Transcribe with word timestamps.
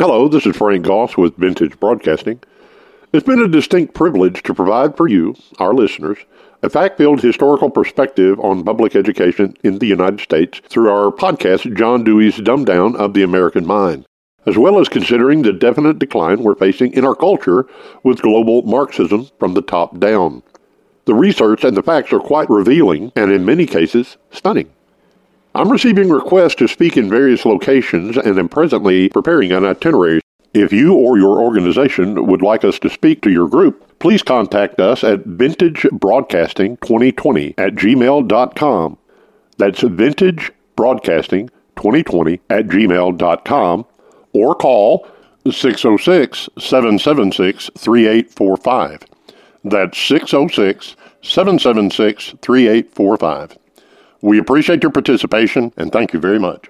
Hello, 0.00 0.28
this 0.28 0.46
is 0.46 0.54
Frank 0.54 0.86
Goss 0.86 1.16
with 1.16 1.34
Vintage 1.38 1.80
Broadcasting. 1.80 2.38
It's 3.12 3.26
been 3.26 3.42
a 3.42 3.48
distinct 3.48 3.94
privilege 3.94 4.44
to 4.44 4.54
provide 4.54 4.96
for 4.96 5.08
you, 5.08 5.34
our 5.58 5.74
listeners, 5.74 6.18
a 6.62 6.70
fact 6.70 6.98
filled 6.98 7.20
historical 7.20 7.68
perspective 7.68 8.38
on 8.38 8.62
public 8.62 8.94
education 8.94 9.56
in 9.64 9.80
the 9.80 9.88
United 9.88 10.20
States 10.20 10.60
through 10.68 10.88
our 10.88 11.10
podcast, 11.10 11.76
John 11.76 12.04
Dewey's 12.04 12.36
Dumb 12.36 12.64
Down 12.64 12.94
of 12.94 13.12
the 13.12 13.24
American 13.24 13.66
Mind, 13.66 14.06
as 14.46 14.56
well 14.56 14.78
as 14.78 14.88
considering 14.88 15.42
the 15.42 15.52
definite 15.52 15.98
decline 15.98 16.44
we're 16.44 16.54
facing 16.54 16.92
in 16.92 17.04
our 17.04 17.16
culture 17.16 17.66
with 18.04 18.22
global 18.22 18.62
Marxism 18.62 19.28
from 19.40 19.54
the 19.54 19.62
top 19.62 19.98
down. 19.98 20.44
The 21.06 21.14
research 21.14 21.64
and 21.64 21.76
the 21.76 21.82
facts 21.82 22.12
are 22.12 22.20
quite 22.20 22.48
revealing 22.48 23.10
and, 23.16 23.32
in 23.32 23.44
many 23.44 23.66
cases, 23.66 24.16
stunning. 24.30 24.70
I'm 25.58 25.70
receiving 25.72 26.08
requests 26.08 26.54
to 26.56 26.68
speak 26.68 26.96
in 26.96 27.10
various 27.10 27.44
locations 27.44 28.16
and 28.16 28.38
am 28.38 28.48
presently 28.48 29.08
preparing 29.08 29.50
an 29.50 29.64
itinerary. 29.64 30.20
If 30.54 30.72
you 30.72 30.94
or 30.94 31.18
your 31.18 31.40
organization 31.40 32.28
would 32.28 32.42
like 32.42 32.62
us 32.62 32.78
to 32.78 32.88
speak 32.88 33.22
to 33.22 33.30
your 33.32 33.48
group, 33.48 33.98
please 33.98 34.22
contact 34.22 34.78
us 34.78 35.02
at 35.02 35.24
vintagebroadcasting2020 35.24 37.54
at 37.58 37.74
gmail.com. 37.74 38.98
That's 39.56 39.80
vintagebroadcasting2020 39.80 42.40
at 42.50 42.66
gmail.com 42.68 43.86
or 44.34 44.54
call 44.54 45.08
606 45.50 46.48
776 46.56 47.70
3845. 47.76 49.02
That's 49.64 49.98
606 49.98 50.94
776 51.20 52.34
3845. 52.42 53.58
We 54.20 54.38
appreciate 54.38 54.82
your 54.82 54.92
participation 54.92 55.72
and 55.76 55.92
thank 55.92 56.12
you 56.12 56.20
very 56.20 56.38
much. 56.38 56.68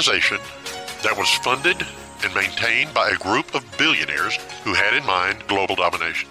Organization 0.00 0.38
that 1.02 1.14
was 1.14 1.28
funded 1.44 1.76
and 2.24 2.34
maintained 2.34 2.94
by 2.94 3.10
a 3.10 3.16
group 3.16 3.54
of 3.54 3.76
billionaires 3.76 4.36
who 4.64 4.72
had 4.72 4.94
in 4.94 5.04
mind 5.04 5.46
global 5.46 5.76
domination. 5.76 6.26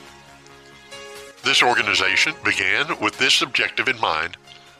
This 1.43 1.61
organization 1.61 2.33
began 2.43 2.99
with 2.99 3.15
this 3.19 3.43
objective 3.43 3.87
in 3.87 3.99
mind, 3.99 4.37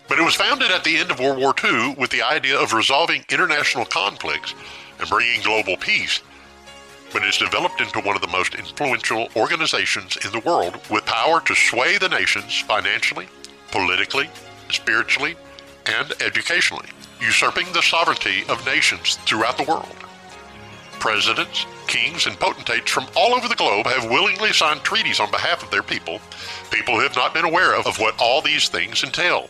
but 0.08 0.18
it 0.18 0.23
was 0.23 0.34
founded 0.34 0.72
at 0.72 0.84
the 0.84 0.98
end 0.98 1.12
of 1.12 1.20
World 1.20 1.38
War 1.38 1.54
II 1.64 1.98
with 2.00 2.09
the 2.09 2.23
idea 2.23 2.59
of 2.59 2.73
resolving 2.73 3.23
international 3.30 3.86
conflicts 3.86 4.56
and 5.00 5.08
bringing 5.08 5.44
global 5.44 5.78
peace. 5.78 6.22
But 7.14 7.24
it's 7.24 7.38
developed 7.38 7.81
into 7.81 8.00
one 8.00 8.16
of 8.16 8.24
the 8.24 8.28
most 8.28 8.56
influential 8.56 9.30
organizations 9.36 10.18
in 10.26 10.31
the 10.31 10.40
world 10.40 10.80
with 10.90 11.06
power 11.06 11.42
to 11.42 11.53
sway 11.53 12.00
the 12.00 12.09
nations 12.09 12.59
financially, 12.62 13.28
politically, 13.70 14.31
spiritually, 14.70 15.36
and 15.86 16.12
educationally 16.24 16.90
usurping 17.22 17.72
the 17.73 17.81
sovereignty 17.81 18.44
of 18.50 18.66
nations 18.66 19.16
throughout 19.25 19.58
the 19.58 19.64
world. 19.64 19.95
Presidents, 21.00 21.66
kings, 21.88 22.28
and 22.28 22.40
potentates 22.40 22.91
from 22.91 23.07
all 23.16 23.34
over 23.34 23.47
the 23.47 23.56
globe 23.56 23.85
have 23.85 24.09
willingly 24.09 24.52
signed 24.52 24.84
treaties 24.84 25.19
on 25.19 25.31
behalf 25.31 25.63
of 25.63 25.72
their 25.72 25.84
people, 25.84 26.19
people 26.72 26.96
who 26.96 27.02
have 27.02 27.16
not 27.16 27.34
been 27.34 27.46
aware 27.46 27.78
of, 27.78 27.88
of 27.88 28.00
what 28.00 28.19
all 28.19 28.41
these 28.41 28.69
things 28.69 29.03
entail. 29.03 29.50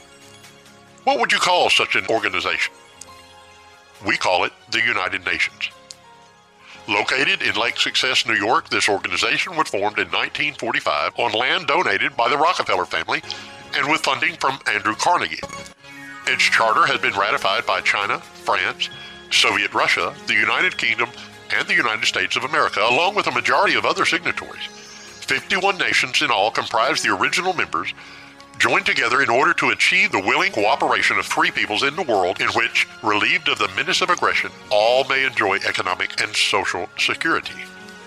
What 1.04 1.20
would 1.20 1.32
you 1.32 1.40
call 1.40 1.70
such 1.70 1.96
an 1.96 2.06
organization? 2.08 2.74
We 4.06 4.16
call 4.16 4.44
it 4.44 4.54
the 4.72 4.82
United 4.82 5.26
Nations. 5.26 5.72
Located 6.88 7.42
in 7.42 7.56
Lake 7.56 7.78
Success, 7.78 8.26
New 8.26 8.36
York, 8.36 8.70
this 8.70 8.90
organization 8.90 9.56
was 9.56 9.68
formed 9.68 10.00
in 10.00 10.08
1945 10.08 11.14
on 11.18 11.34
land 11.34 11.68
donated 11.68 12.16
by 12.16 12.30
the 12.30 12.38
Rockefeller 12.38 12.86
family 12.86 13.22
and 13.76 13.90
with 13.92 14.02
funding 14.02 14.36
from 14.36 14.60
Andrew 14.68 14.96
Carnegie. 14.96 15.40
Its 16.28 16.44
charter 16.44 16.86
has 16.86 17.00
been 17.00 17.18
ratified 17.18 17.66
by 17.66 17.82
China, 17.82 18.20
France, 18.20 18.90
Soviet 19.32 19.74
Russia, 19.74 20.14
the 20.28 20.34
United 20.34 20.78
Kingdom, 20.78 21.10
and 21.52 21.68
the 21.68 21.76
United 21.76 22.06
States 22.06 22.36
of 22.36 22.44
America, 22.44 22.80
along 22.82 23.16
with 23.16 23.28
a 23.28 23.32
majority 23.32 23.76
of 23.76 23.86
other 23.86 24.06
signatories. 24.06 24.66
51 25.26 25.78
nations 25.78 26.22
in 26.22 26.32
all 26.32 26.52
comprise 26.52 27.02
the 27.02 27.16
original 27.16 27.54
members, 27.54 27.94
joined 28.60 28.86
together 28.86 29.22
in 29.22 29.30
order 29.30 29.54
to 29.54 29.70
achieve 29.70 30.12
the 30.12 30.20
willing 30.20 30.52
cooperation 30.52 31.18
of 31.18 31.26
free 31.26 31.50
peoples 31.50 31.84
in 31.84 31.96
the 31.96 32.04
world 32.04 32.42
in 32.42 32.50
which, 32.50 32.88
relieved 33.02 33.48
of 33.48 33.58
the 33.58 33.70
menace 33.70 34.02
of 34.02 34.10
aggression, 34.10 34.52
all 34.70 35.06
may 35.06 35.26
enjoy 35.26 35.56
economic 35.68 36.22
and 36.22 36.36
social 36.36 36.90
security. 36.98 37.54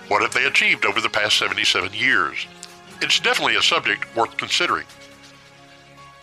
What 0.09 0.21
have 0.21 0.33
they 0.33 0.45
achieved 0.45 0.85
over 0.85 1.01
the 1.01 1.09
past 1.09 1.37
77 1.37 1.93
years? 1.93 2.45
It's 3.01 3.19
definitely 3.19 3.55
a 3.55 3.61
subject 3.61 4.15
worth 4.15 4.37
considering. 4.37 4.85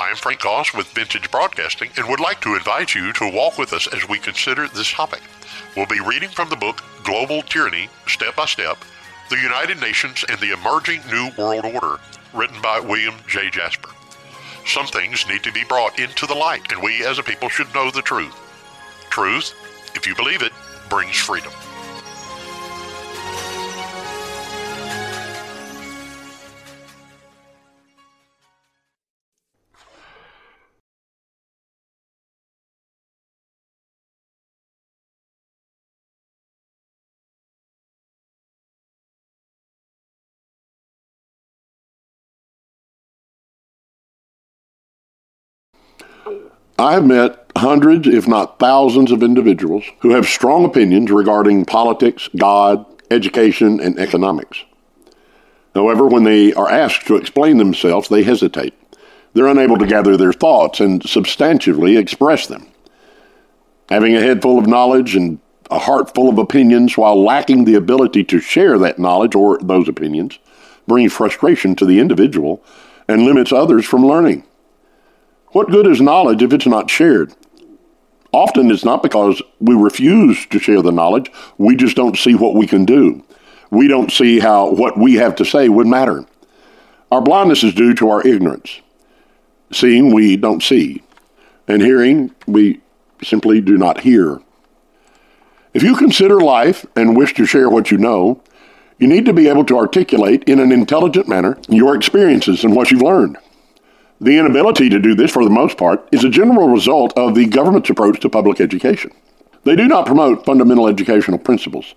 I 0.01 0.09
am 0.09 0.17
Frank 0.17 0.41
Goss 0.41 0.73
with 0.73 0.87
Vintage 0.89 1.31
Broadcasting 1.31 1.91
and 1.99 2.09
would 2.09 2.21
like 2.21 2.41
to 2.41 2.55
invite 2.55 2.95
you 2.95 3.13
to 3.13 3.31
walk 3.31 3.59
with 3.59 3.75
us 3.75 3.87
as 3.93 4.09
we 4.09 4.19
consider 4.19 4.67
this 4.67 4.91
topic. 4.91 5.21
We'll 5.77 5.85
be 5.85 6.01
reading 6.01 6.31
from 6.31 6.49
the 6.49 6.57
book 6.57 6.83
Global 7.05 7.43
Tyranny, 7.43 7.91
Step 8.07 8.35
by 8.35 8.47
Step, 8.47 8.79
The 9.29 9.37
United 9.37 9.79
Nations 9.79 10.25
and 10.27 10.41
the 10.41 10.53
Emerging 10.53 11.03
New 11.11 11.31
World 11.37 11.67
Order, 11.67 12.01
written 12.33 12.63
by 12.63 12.81
William 12.81 13.15
J. 13.29 13.51
Jasper. 13.51 13.91
Some 14.65 14.87
things 14.87 15.29
need 15.29 15.43
to 15.43 15.53
be 15.53 15.65
brought 15.65 15.99
into 15.99 16.27
the 16.27 16.35
light, 16.35 16.73
and 16.73 16.83
we 16.83 17.05
as 17.05 17.19
a 17.19 17.23
people 17.23 17.51
should 17.51 17.73
know 17.75 17.91
the 17.91 18.01
truth. 18.01 18.35
Truth, 19.11 19.53
if 19.95 20.07
you 20.07 20.15
believe 20.15 20.41
it, 20.41 20.53
brings 20.89 21.19
freedom. 21.19 21.53
I 46.79 46.95
have 46.95 47.05
met 47.05 47.51
hundreds, 47.57 48.09
if 48.09 48.27
not 48.27 48.59
thousands, 48.59 49.13
of 49.13 49.23
individuals 49.23 49.85
who 50.01 50.11
have 50.11 50.27
strong 50.27 50.65
opinions 50.65 51.11
regarding 51.11 51.67
politics, 51.67 52.29
God, 52.37 52.87
education, 53.11 53.81
and 53.81 53.99
economics. 53.99 54.65
However, 55.75 56.07
when 56.07 56.25
they 56.25 56.53
are 56.55 56.71
asked 56.71 57.07
to 57.07 57.17
explain 57.17 57.59
themselves, 57.59 58.09
they 58.09 58.23
hesitate. 58.23 58.75
They're 59.35 59.47
unable 59.47 59.79
to 59.79 59.87
gather 59.87 60.17
their 60.17 60.33
thoughts 60.33 60.81
and 60.81 61.03
substantively 61.03 61.99
express 61.99 62.47
them. 62.47 62.67
Having 63.89 64.17
a 64.17 64.21
head 64.21 64.43
full 64.43 64.59
of 64.59 64.67
knowledge 64.67 65.15
and 65.15 65.39
a 65.71 65.79
heart 65.79 66.15
full 66.15 66.29
of 66.29 66.39
opinions 66.39 66.97
while 66.97 67.23
lacking 67.23 67.65
the 67.65 67.75
ability 67.75 68.25
to 68.25 68.41
share 68.41 68.79
that 68.79 68.99
knowledge 68.99 69.35
or 69.35 69.59
those 69.59 69.89
opinions 69.89 70.39
brings 70.87 71.13
frustration 71.13 71.77
to 71.77 71.87
the 71.87 72.01
individual 72.01 72.63
and 73.07 73.23
limits 73.23 73.53
others 73.53 73.85
from 73.85 74.05
learning. 74.05 74.45
What 75.53 75.71
good 75.71 75.87
is 75.87 76.01
knowledge 76.01 76.43
if 76.43 76.53
it's 76.53 76.67
not 76.67 76.91
shared? 76.91 77.35
Often 78.33 78.71
it's 78.71 78.85
not 78.85 79.03
because 79.03 79.43
we 79.59 79.75
refuse 79.75 80.47
to 80.47 80.61
share 80.61 80.83
the 80.83 80.93
knowledge, 80.93 81.33
we 81.59 81.75
just 81.75 81.97
don't 81.97 82.17
see 82.17 82.35
what 82.35 82.55
we 82.55 82.67
can 82.67 82.85
do. 82.85 83.25
We 83.71 83.89
don't 83.89 84.13
see 84.13 84.39
how 84.39 84.71
what 84.71 84.99
we 84.99 85.15
have 85.15 85.35
to 85.37 85.45
say 85.45 85.69
would 85.69 85.87
matter. 85.87 86.25
Our 87.11 87.21
blindness 87.21 87.65
is 87.65 87.75
due 87.75 87.95
to 87.95 88.11
our 88.11 88.25
ignorance. 88.27 88.81
Seeing, 89.73 90.13
we 90.13 90.37
don't 90.37 90.63
see. 90.63 91.03
And 91.67 91.83
hearing, 91.83 92.35
we 92.47 92.81
simply 93.23 93.61
do 93.61 93.77
not 93.77 94.01
hear. 94.01 94.41
If 95.75 95.83
you 95.83 95.97
consider 95.97 96.41
life 96.41 96.87
and 96.97 97.17
wish 97.17 97.35
to 97.35 97.47
share 97.47 97.69
what 97.69 97.91
you 97.91 97.99
know, 97.99 98.43
you 98.99 99.07
need 99.07 99.25
to 99.25 99.33
be 99.33 99.49
able 99.49 99.65
to 99.65 99.79
articulate 99.79 100.45
in 100.45 100.61
an 100.61 100.73
intelligent 100.73 101.29
manner 101.29 101.59
your 101.69 101.95
experiences 101.95 102.65
and 102.65 102.75
what 102.75 102.91
you've 102.91 103.03
learned. 103.03 103.39
The 104.21 104.37
inability 104.37 104.91
to 104.91 104.99
do 104.99 105.15
this, 105.15 105.31
for 105.31 105.45
the 105.45 105.51
most 105.51 105.79
part, 105.79 106.07
is 106.13 106.25
a 106.25 106.29
general 106.29 106.69
result 106.69 107.17
of 107.17 107.35
the 107.35 107.47
government's 107.47 107.89
approach 107.89 108.21
to 108.21 108.29
public 108.29 108.61
education. 108.61 109.13
They 109.65 109.77
do 109.77 109.89
not 109.89 110.05
promote 110.07 110.45
fundamental 110.45 110.89
educational 110.89 111.39
principles. 111.39 111.95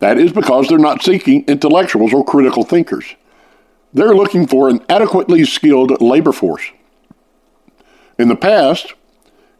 That 0.00 0.18
is 0.18 0.32
because 0.32 0.66
they're 0.66 0.78
not 0.78 1.02
seeking 1.02 1.44
intellectuals 1.46 2.12
or 2.12 2.24
critical 2.24 2.64
thinkers. 2.64 3.14
They're 3.92 4.14
looking 4.14 4.48
for 4.48 4.68
an 4.68 4.84
adequately 4.88 5.44
skilled 5.44 6.00
labor 6.00 6.32
force. 6.32 6.64
In 8.18 8.26
the 8.28 8.36
past, 8.36 8.94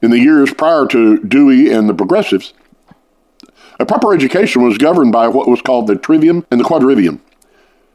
in 0.02 0.10
the 0.10 0.18
years 0.18 0.52
prior 0.52 0.86
to 0.86 1.18
Dewey 1.18 1.72
and 1.72 1.88
the 1.88 1.94
progressives, 1.94 2.54
a 3.78 3.86
proper 3.86 4.12
education 4.12 4.62
was 4.62 4.78
governed 4.78 5.12
by 5.12 5.28
what 5.28 5.48
was 5.48 5.62
called 5.62 5.86
the 5.86 5.96
trivium 5.96 6.44
and 6.50 6.60
the 6.60 6.64
quadrivium, 6.64 7.20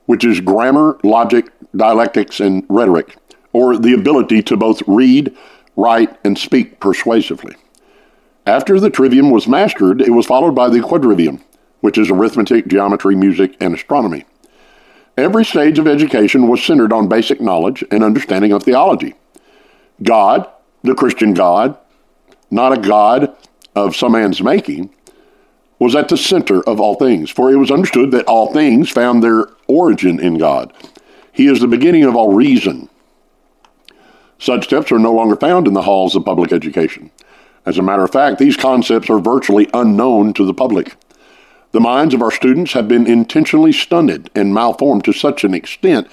which 0.05 0.23
is 0.23 0.39
grammar, 0.39 0.97
logic, 1.03 1.49
dialectics, 1.75 2.39
and 2.39 2.65
rhetoric, 2.69 3.17
or 3.53 3.77
the 3.77 3.93
ability 3.93 4.41
to 4.43 4.57
both 4.57 4.81
read, 4.87 5.35
write, 5.75 6.15
and 6.23 6.37
speak 6.37 6.79
persuasively. 6.79 7.55
After 8.45 8.79
the 8.79 8.89
trivium 8.89 9.29
was 9.29 9.47
mastered, 9.47 10.01
it 10.01 10.11
was 10.11 10.25
followed 10.25 10.55
by 10.55 10.69
the 10.69 10.79
quadrivium, 10.79 11.41
which 11.81 11.97
is 11.97 12.09
arithmetic, 12.09 12.67
geometry, 12.67 13.15
music, 13.15 13.55
and 13.59 13.75
astronomy. 13.75 14.25
Every 15.17 15.43
stage 15.43 15.79
of 15.79 15.87
education 15.87 16.47
was 16.47 16.63
centered 16.63 16.93
on 16.93 17.09
basic 17.09 17.41
knowledge 17.41 17.83
and 17.91 18.03
understanding 18.03 18.51
of 18.51 18.63
theology. 18.63 19.15
God, 20.01 20.47
the 20.81 20.95
Christian 20.95 21.33
God, 21.33 21.77
not 22.49 22.77
a 22.77 22.81
God 22.81 23.35
of 23.75 23.95
some 23.95 24.13
man's 24.13 24.41
making, 24.41 24.89
was 25.77 25.95
at 25.95 26.09
the 26.09 26.17
center 26.17 26.61
of 26.63 26.79
all 26.79 26.95
things, 26.95 27.29
for 27.29 27.51
it 27.51 27.55
was 27.55 27.71
understood 27.71 28.11
that 28.11 28.25
all 28.25 28.51
things 28.51 28.89
found 28.89 29.23
their 29.23 29.47
origin 29.67 30.19
in 30.19 30.37
God. 30.37 30.73
He 31.31 31.47
is 31.47 31.59
the 31.59 31.67
beginning 31.67 32.03
of 32.03 32.15
all 32.15 32.33
reason. 32.33 32.88
Such 34.39 34.69
tips 34.69 34.91
are 34.91 34.99
no 34.99 35.13
longer 35.13 35.35
found 35.35 35.67
in 35.67 35.73
the 35.73 35.81
halls 35.81 36.15
of 36.15 36.25
public 36.25 36.51
education. 36.53 37.11
As 37.65 37.77
a 37.77 37.83
matter 37.83 38.03
of 38.03 38.11
fact, 38.11 38.39
these 38.39 38.55
concepts 38.57 39.09
are 39.09 39.19
virtually 39.19 39.69
unknown 39.73 40.33
to 40.33 40.45
the 40.45 40.53
public. 40.53 40.95
The 41.71 41.81
minds 41.81 42.13
of 42.13 42.21
our 42.21 42.31
students 42.31 42.73
have 42.73 42.87
been 42.87 43.05
intentionally 43.05 43.73
stunted 43.73 44.31
and 44.33 44.53
malformed 44.53 45.03
to 45.05 45.13
such 45.13 45.43
an 45.43 45.53
extent 45.53 46.07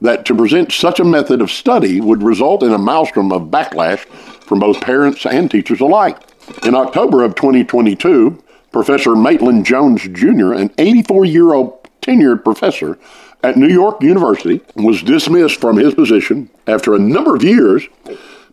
that 0.00 0.24
to 0.26 0.34
present 0.34 0.72
such 0.72 1.00
a 1.00 1.04
method 1.04 1.40
of 1.40 1.50
study 1.50 2.00
would 2.00 2.22
result 2.22 2.62
in 2.62 2.72
a 2.72 2.78
maelstrom 2.78 3.32
of 3.32 3.50
backlash 3.50 4.00
from 4.44 4.60
both 4.60 4.80
parents 4.80 5.26
and 5.26 5.50
teachers 5.50 5.80
alike. 5.80 6.18
In 6.64 6.74
October 6.74 7.24
of 7.24 7.34
2022, 7.34 8.42
Professor 8.72 9.16
Maitland 9.16 9.66
Jones 9.66 10.02
Jr., 10.02 10.52
an 10.52 10.70
84 10.78 11.24
year 11.24 11.54
old 11.54 11.79
tenured 12.00 12.44
professor 12.44 12.98
at 13.42 13.56
New 13.56 13.68
York 13.68 14.02
University, 14.02 14.60
was 14.76 15.02
dismissed 15.02 15.60
from 15.60 15.76
his 15.76 15.94
position 15.94 16.50
after 16.66 16.94
a 16.94 16.98
number 16.98 17.34
of 17.34 17.44
years 17.44 17.88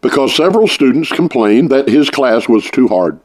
because 0.01 0.35
several 0.35 0.67
students 0.67 1.11
complained 1.11 1.69
that 1.69 1.89
his 1.89 2.09
class 2.09 2.47
was 2.47 2.69
too 2.69 2.87
hard. 2.87 3.19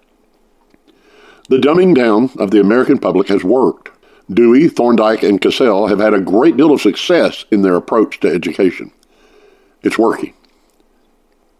The 1.48 1.58
dumbing 1.58 1.94
down 1.94 2.30
of 2.38 2.50
the 2.50 2.60
American 2.60 2.98
public 2.98 3.28
has 3.28 3.44
worked. 3.44 3.90
Dewey, 4.32 4.68
Thorndike, 4.68 5.22
and 5.22 5.40
Cattell 5.40 5.88
have 5.88 5.98
had 5.98 6.14
a 6.14 6.20
great 6.20 6.56
deal 6.56 6.72
of 6.72 6.80
success 6.80 7.44
in 7.50 7.62
their 7.62 7.76
approach 7.76 8.20
to 8.20 8.28
education. 8.28 8.92
It's 9.82 9.98
working. 9.98 10.34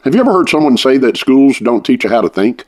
Have 0.02 0.14
you 0.14 0.20
ever 0.20 0.32
heard 0.32 0.48
someone 0.48 0.76
say 0.76 0.96
that 0.98 1.16
schools 1.16 1.58
don't 1.58 1.84
teach 1.84 2.04
you 2.04 2.10
how 2.10 2.22
to 2.22 2.28
think? 2.28 2.64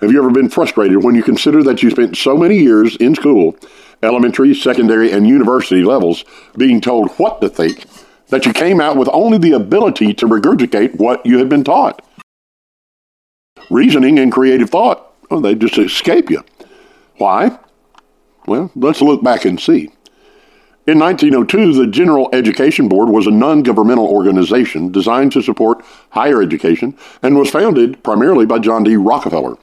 Have 0.00 0.12
you 0.12 0.18
ever 0.18 0.30
been 0.30 0.48
frustrated 0.48 1.02
when 1.02 1.14
you 1.14 1.22
consider 1.22 1.62
that 1.62 1.82
you 1.82 1.90
spent 1.90 2.16
so 2.16 2.36
many 2.36 2.58
years 2.58 2.96
in 2.96 3.14
school, 3.14 3.56
elementary, 4.02 4.54
secondary, 4.54 5.10
and 5.10 5.28
university 5.28 5.82
levels, 5.82 6.24
being 6.56 6.80
told 6.80 7.10
what 7.12 7.40
to 7.40 7.48
think, 7.48 7.84
that 8.28 8.46
you 8.46 8.52
came 8.52 8.80
out 8.80 8.96
with 8.96 9.08
only 9.12 9.38
the 9.38 9.52
ability 9.52 10.14
to 10.14 10.26
regurgitate 10.26 10.96
what 10.96 11.24
you 11.26 11.38
had 11.38 11.48
been 11.48 11.64
taught? 11.64 12.04
Reasoning 13.70 14.18
and 14.18 14.32
creative 14.32 14.70
thought, 14.70 15.12
well, 15.30 15.40
they 15.40 15.54
just 15.54 15.78
escape 15.78 16.30
you. 16.30 16.44
Why? 17.18 17.58
Well, 18.46 18.70
let's 18.74 19.00
look 19.00 19.22
back 19.22 19.44
and 19.44 19.60
see. 19.60 19.90
In 20.86 20.98
1902, 20.98 21.74
the 21.74 21.86
General 21.86 22.28
Education 22.32 22.88
Board 22.88 23.10
was 23.10 23.26
a 23.26 23.30
non 23.30 23.62
governmental 23.62 24.06
organization 24.06 24.90
designed 24.90 25.30
to 25.32 25.42
support 25.42 25.84
higher 26.10 26.42
education 26.42 26.96
and 27.22 27.38
was 27.38 27.50
founded 27.50 28.02
primarily 28.02 28.46
by 28.46 28.58
John 28.58 28.82
D. 28.82 28.96
Rockefeller. 28.96 29.56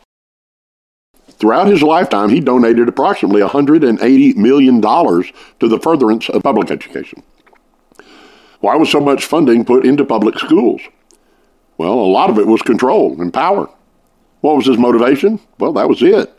Throughout 1.37 1.67
his 1.67 1.83
lifetime, 1.83 2.29
he 2.29 2.39
donated 2.39 2.87
approximately 2.87 3.41
$180 3.41 4.35
million 4.35 4.81
to 4.81 5.67
the 5.67 5.79
furtherance 5.79 6.29
of 6.29 6.43
public 6.43 6.71
education. 6.71 7.23
Why 8.59 8.75
was 8.75 8.89
so 8.89 8.99
much 8.99 9.25
funding 9.25 9.63
put 9.63 9.85
into 9.85 10.03
public 10.03 10.39
schools? 10.39 10.81
Well, 11.77 11.93
a 11.93 12.11
lot 12.11 12.31
of 12.31 12.39
it 12.39 12.47
was 12.47 12.63
control 12.63 13.21
and 13.21 13.31
power. 13.31 13.69
What 14.41 14.55
was 14.55 14.65
his 14.65 14.79
motivation? 14.79 15.39
Well, 15.59 15.73
that 15.73 15.87
was 15.87 16.01
it. 16.01 16.33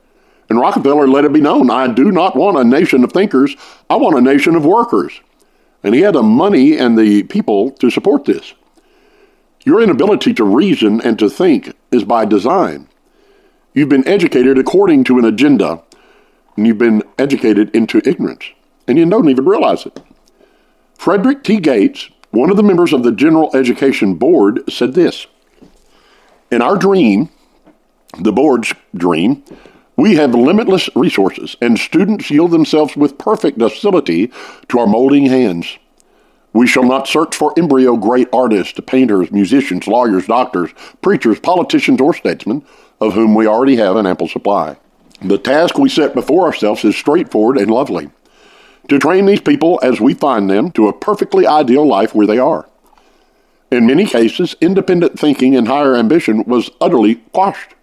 And 0.50 0.58
Rockefeller 0.58 1.06
let 1.06 1.24
it 1.24 1.32
be 1.32 1.40
known 1.40 1.70
I 1.70 1.88
do 1.88 2.10
not 2.10 2.34
want 2.34 2.56
a 2.56 2.64
nation 2.64 3.04
of 3.04 3.12
thinkers, 3.12 3.54
I 3.88 3.96
want 3.96 4.18
a 4.18 4.20
nation 4.20 4.56
of 4.56 4.64
workers. 4.64 5.20
And 5.84 5.94
he 5.94 6.00
had 6.00 6.14
the 6.14 6.22
money 6.22 6.76
and 6.76 6.98
the 6.98 7.22
people 7.24 7.70
to 7.72 7.90
support 7.90 8.24
this. 8.24 8.54
Your 9.64 9.80
inability 9.80 10.34
to 10.34 10.44
reason 10.44 11.00
and 11.02 11.18
to 11.18 11.30
think 11.30 11.76
is 11.92 12.04
by 12.04 12.24
design. 12.24 12.88
You've 13.74 13.88
been 13.88 14.06
educated 14.08 14.58
according 14.58 15.04
to 15.04 15.18
an 15.18 15.24
agenda, 15.24 15.82
and 16.56 16.66
you've 16.66 16.78
been 16.78 17.02
educated 17.18 17.74
into 17.74 18.00
ignorance, 18.04 18.44
and 18.86 18.98
you 18.98 19.08
don't 19.08 19.28
even 19.28 19.44
realize 19.44 19.86
it. 19.86 20.00
Frederick 20.96 21.44
T. 21.44 21.58
Gates, 21.60 22.08
one 22.30 22.50
of 22.50 22.56
the 22.56 22.62
members 22.62 22.92
of 22.92 23.02
the 23.02 23.12
General 23.12 23.54
Education 23.54 24.14
Board, 24.14 24.62
said 24.70 24.94
this 24.94 25.26
In 26.50 26.62
our 26.62 26.76
dream, 26.76 27.28
the 28.18 28.32
board's 28.32 28.74
dream, 28.94 29.44
we 29.96 30.14
have 30.14 30.34
limitless 30.34 30.88
resources, 30.94 31.56
and 31.60 31.78
students 31.78 32.30
yield 32.30 32.52
themselves 32.52 32.96
with 32.96 33.18
perfect 33.18 33.58
docility 33.58 34.32
to 34.68 34.78
our 34.78 34.86
molding 34.86 35.26
hands. 35.26 35.78
We 36.52 36.66
shall 36.66 36.84
not 36.84 37.06
search 37.06 37.36
for 37.36 37.52
embryo 37.58 37.96
great 37.96 38.28
artists, 38.32 38.80
painters, 38.86 39.30
musicians, 39.30 39.86
lawyers, 39.86 40.26
doctors, 40.26 40.70
preachers, 41.02 41.38
politicians, 41.40 42.00
or 42.00 42.14
statesmen, 42.14 42.64
of 43.00 43.14
whom 43.14 43.34
we 43.34 43.46
already 43.46 43.76
have 43.76 43.96
an 43.96 44.06
ample 44.06 44.28
supply. 44.28 44.76
The 45.20 45.38
task 45.38 45.78
we 45.78 45.88
set 45.88 46.14
before 46.14 46.46
ourselves 46.46 46.84
is 46.84 46.96
straightforward 46.96 47.58
and 47.58 47.70
lovely 47.70 48.10
to 48.88 48.98
train 48.98 49.26
these 49.26 49.40
people 49.40 49.78
as 49.82 50.00
we 50.00 50.14
find 50.14 50.48
them 50.48 50.70
to 50.72 50.88
a 50.88 50.92
perfectly 50.92 51.46
ideal 51.46 51.86
life 51.86 52.14
where 52.14 52.26
they 52.26 52.38
are. 52.38 52.68
In 53.70 53.86
many 53.86 54.06
cases, 54.06 54.56
independent 54.60 55.18
thinking 55.18 55.54
and 55.54 55.68
higher 55.68 55.94
ambition 55.94 56.44
was 56.44 56.70
utterly 56.80 57.16
quashed. 57.32 57.74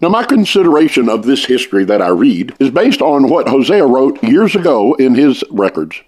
Now, 0.00 0.08
my 0.08 0.22
consideration 0.22 1.08
of 1.08 1.24
this 1.24 1.46
history 1.46 1.84
that 1.86 2.00
I 2.00 2.08
read 2.08 2.54
is 2.60 2.70
based 2.70 3.02
on 3.02 3.28
what 3.28 3.48
Hosea 3.48 3.84
wrote 3.84 4.22
years 4.22 4.54
ago 4.54 4.94
in 4.94 5.16
his 5.16 5.42
records. 5.50 6.02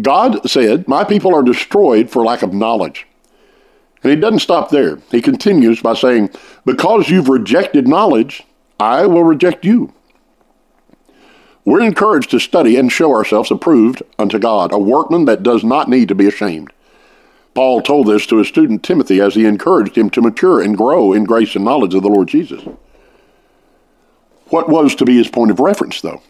God 0.00 0.48
said, 0.48 0.86
My 0.86 1.02
people 1.02 1.34
are 1.34 1.42
destroyed 1.42 2.10
for 2.10 2.22
lack 2.22 2.42
of 2.42 2.52
knowledge. 2.52 3.06
And 4.02 4.10
he 4.10 4.16
doesn't 4.16 4.40
stop 4.40 4.70
there. 4.70 4.98
He 5.10 5.22
continues 5.22 5.80
by 5.80 5.94
saying, 5.94 6.30
Because 6.64 7.08
you've 7.08 7.28
rejected 7.28 7.86
knowledge, 7.86 8.42
I 8.80 9.06
will 9.06 9.24
reject 9.24 9.64
you. 9.64 9.92
We're 11.64 11.82
encouraged 11.82 12.30
to 12.32 12.40
study 12.40 12.76
and 12.76 12.90
show 12.90 13.14
ourselves 13.14 13.50
approved 13.50 14.02
unto 14.18 14.38
God, 14.40 14.72
a 14.72 14.78
workman 14.78 15.26
that 15.26 15.44
does 15.44 15.62
not 15.62 15.88
need 15.88 16.08
to 16.08 16.14
be 16.14 16.26
ashamed. 16.26 16.72
Paul 17.54 17.82
told 17.82 18.08
this 18.08 18.26
to 18.26 18.38
his 18.38 18.48
student 18.48 18.82
Timothy 18.82 19.20
as 19.20 19.34
he 19.34 19.46
encouraged 19.46 19.96
him 19.96 20.10
to 20.10 20.22
mature 20.22 20.60
and 20.60 20.76
grow 20.76 21.12
in 21.12 21.24
grace 21.24 21.54
and 21.54 21.64
knowledge 21.64 21.94
of 21.94 22.02
the 22.02 22.08
Lord 22.08 22.28
Jesus. 22.28 22.64
What 24.46 24.68
was 24.68 24.94
to 24.96 25.04
be 25.04 25.16
his 25.16 25.28
point 25.28 25.50
of 25.50 25.60
reference, 25.60 26.00
though? 26.00 26.22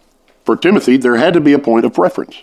For 0.45 0.57
Timothy, 0.57 0.97
there 0.97 1.17
had 1.17 1.35
to 1.35 1.41
be 1.41 1.53
a 1.53 1.59
point 1.59 1.87
of 1.87 1.97
reference. 1.97 2.43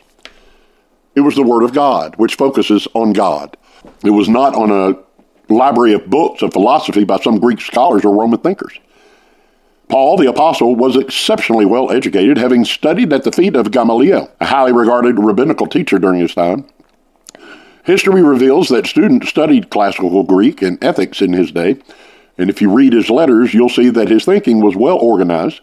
It 1.16 1.22
was 1.22 1.36
the 1.36 1.44
Word 1.44 1.64
of 1.64 1.74
God, 1.74 2.16
which 2.16 2.36
focuses 2.36 2.88
on 2.94 3.14
God. 3.14 3.58
It 4.04 4.12
was 4.12 4.30
not 4.30 4.56
on 4.56 4.72
a 4.72 4.98
library 5.50 5.94
of 5.94 6.10
books 6.10 6.42
of 6.42 6.54
philosophy 6.54 7.04
by 7.04 7.18
some 7.18 7.40
Greek 7.40 7.62
scholars 7.62 8.06
or 8.06 8.16
Roman 8.16 8.40
thinkers. 8.40 8.80
Paul 9.90 10.18
the 10.18 10.30
Apostle 10.30 10.76
was 10.76 10.96
exceptionally 10.96 11.66
well 11.66 11.92
educated, 11.92 12.38
having 12.38 12.64
studied 12.64 13.12
at 13.12 13.24
the 13.24 13.32
feet 13.32 13.56
of 13.56 13.72
Gamaliel, 13.72 14.32
a 14.40 14.46
highly 14.46 14.72
regarded 14.72 15.18
rabbinical 15.18 15.66
teacher 15.66 15.98
during 15.98 16.20
his 16.20 16.36
time. 16.36 16.66
History 17.84 18.22
reveals 18.22 18.70
that 18.70 18.86
students 18.86 19.30
studied 19.30 19.72
classical 19.72 20.24
Greek 20.24 20.62
and 20.62 20.82
ethics 20.84 21.22
in 21.22 21.34
his 21.34 21.52
day, 21.52 21.78
and 22.38 22.50
if 22.50 22.62
you 22.62 22.72
read 22.72 22.94
his 22.94 23.10
letters, 23.10 23.54
you'll 23.54 23.68
see 23.68 23.90
that 23.90 24.10
his 24.10 24.26
thinking 24.26 24.62
was 24.62 24.76
well 24.76 24.98
organized, 24.98 25.62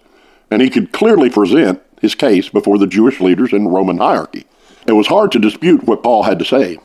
and 0.50 0.60
he 0.60 0.70
could 0.70 0.92
clearly 0.92 1.30
present 1.30 1.80
his 2.00 2.16
case 2.16 2.48
before 2.48 2.78
the 2.78 2.86
Jewish 2.86 3.20
leaders 3.20 3.52
and 3.52 3.72
Roman 3.72 3.98
hierarchy. 3.98 4.44
It 4.88 4.92
was 4.92 5.06
hard 5.06 5.30
to 5.32 5.38
dispute 5.38 5.84
what 5.84 6.02
Paul 6.02 6.24
had 6.24 6.40
to 6.40 6.44
say. 6.44 6.78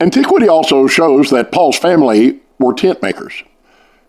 Antiquity 0.00 0.48
also 0.48 0.86
shows 0.86 1.30
that 1.30 1.52
Paul's 1.52 1.78
family 1.78 2.40
were 2.58 2.74
tent 2.74 3.00
makers. 3.02 3.42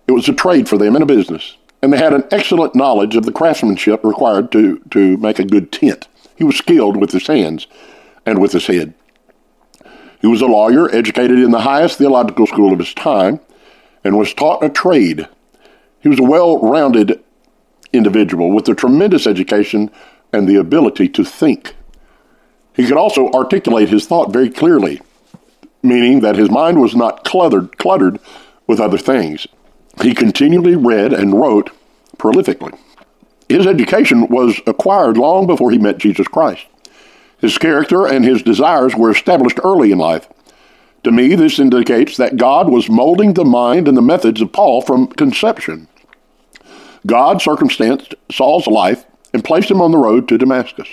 It 0.07 0.13
was 0.13 0.27
a 0.27 0.33
trade 0.33 0.67
for 0.67 0.77
them 0.77 0.95
and 0.95 1.03
a 1.03 1.07
business, 1.07 1.57
and 1.81 1.93
they 1.93 1.97
had 1.97 2.13
an 2.13 2.25
excellent 2.31 2.75
knowledge 2.75 3.15
of 3.15 3.25
the 3.25 3.31
craftsmanship 3.31 4.03
required 4.03 4.51
to, 4.51 4.79
to 4.91 5.17
make 5.17 5.39
a 5.39 5.45
good 5.45 5.71
tent. 5.71 6.07
He 6.35 6.43
was 6.43 6.57
skilled 6.57 6.97
with 6.97 7.11
his 7.11 7.27
hands 7.27 7.67
and 8.25 8.39
with 8.39 8.51
his 8.51 8.67
head. 8.67 8.93
He 10.21 10.27
was 10.27 10.41
a 10.41 10.47
lawyer, 10.47 10.93
educated 10.93 11.39
in 11.39 11.51
the 11.51 11.61
highest 11.61 11.97
theological 11.97 12.47
school 12.47 12.73
of 12.73 12.79
his 12.79 12.93
time, 12.93 13.39
and 14.03 14.17
was 14.17 14.33
taught 14.33 14.63
a 14.63 14.69
trade. 14.69 15.27
He 15.99 16.09
was 16.09 16.19
a 16.19 16.23
well 16.23 16.59
rounded 16.59 17.23
individual 17.93 18.51
with 18.51 18.67
a 18.67 18.75
tremendous 18.75 19.27
education 19.27 19.91
and 20.33 20.47
the 20.47 20.55
ability 20.55 21.09
to 21.09 21.23
think. 21.23 21.75
He 22.73 22.85
could 22.87 22.97
also 22.97 23.31
articulate 23.31 23.89
his 23.89 24.05
thought 24.05 24.33
very 24.33 24.49
clearly, 24.49 25.01
meaning 25.85 26.19
that 26.21 26.35
his 26.35 26.49
mind 26.49 26.81
was 26.81 26.95
not 26.95 27.23
cluttered, 27.23 27.77
cluttered 27.77 28.19
with 28.67 28.79
other 28.79 28.97
things. 28.97 29.47
He 30.01 30.13
continually 30.13 30.75
read 30.75 31.13
and 31.13 31.39
wrote 31.39 31.71
prolifically. 32.17 32.77
His 33.47 33.67
education 33.67 34.27
was 34.27 34.59
acquired 34.65 35.17
long 35.17 35.47
before 35.47 35.71
he 35.71 35.77
met 35.77 35.97
Jesus 35.97 36.27
Christ. 36.27 36.65
His 37.39 37.57
character 37.57 38.07
and 38.07 38.25
his 38.25 38.41
desires 38.41 38.95
were 38.95 39.11
established 39.11 39.59
early 39.63 39.91
in 39.91 39.97
life. 39.97 40.27
To 41.03 41.11
me, 41.11 41.35
this 41.35 41.59
indicates 41.59 42.17
that 42.17 42.37
God 42.37 42.69
was 42.69 42.89
molding 42.89 43.33
the 43.33 43.45
mind 43.45 43.87
and 43.87 43.95
the 43.95 44.01
methods 44.01 44.41
of 44.41 44.51
Paul 44.51 44.81
from 44.81 45.07
conception. 45.07 45.87
God 47.05 47.41
circumstanced 47.41 48.15
Saul's 48.31 48.65
life 48.65 49.05
and 49.31 49.43
placed 49.43 49.69
him 49.69 49.81
on 49.81 49.91
the 49.91 49.99
road 49.99 50.27
to 50.27 50.39
Damascus, 50.39 50.87